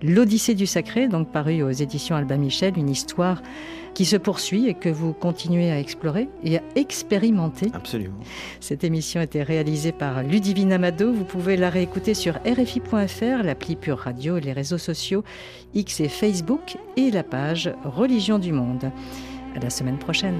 [0.02, 3.42] L'Odyssée du sacré, donc paru aux éditions Albin Michel, une histoire
[3.98, 7.72] qui se poursuit et que vous continuez à explorer et à expérimenter.
[7.74, 8.20] Absolument.
[8.60, 11.12] Cette émission a été réalisée par Ludivine Amado.
[11.12, 15.24] Vous pouvez la réécouter sur RFI.fr, l'appli Pure Radio, les réseaux sociaux
[15.74, 18.92] X et Facebook et la page Religion du Monde.
[19.56, 20.38] À la semaine prochaine.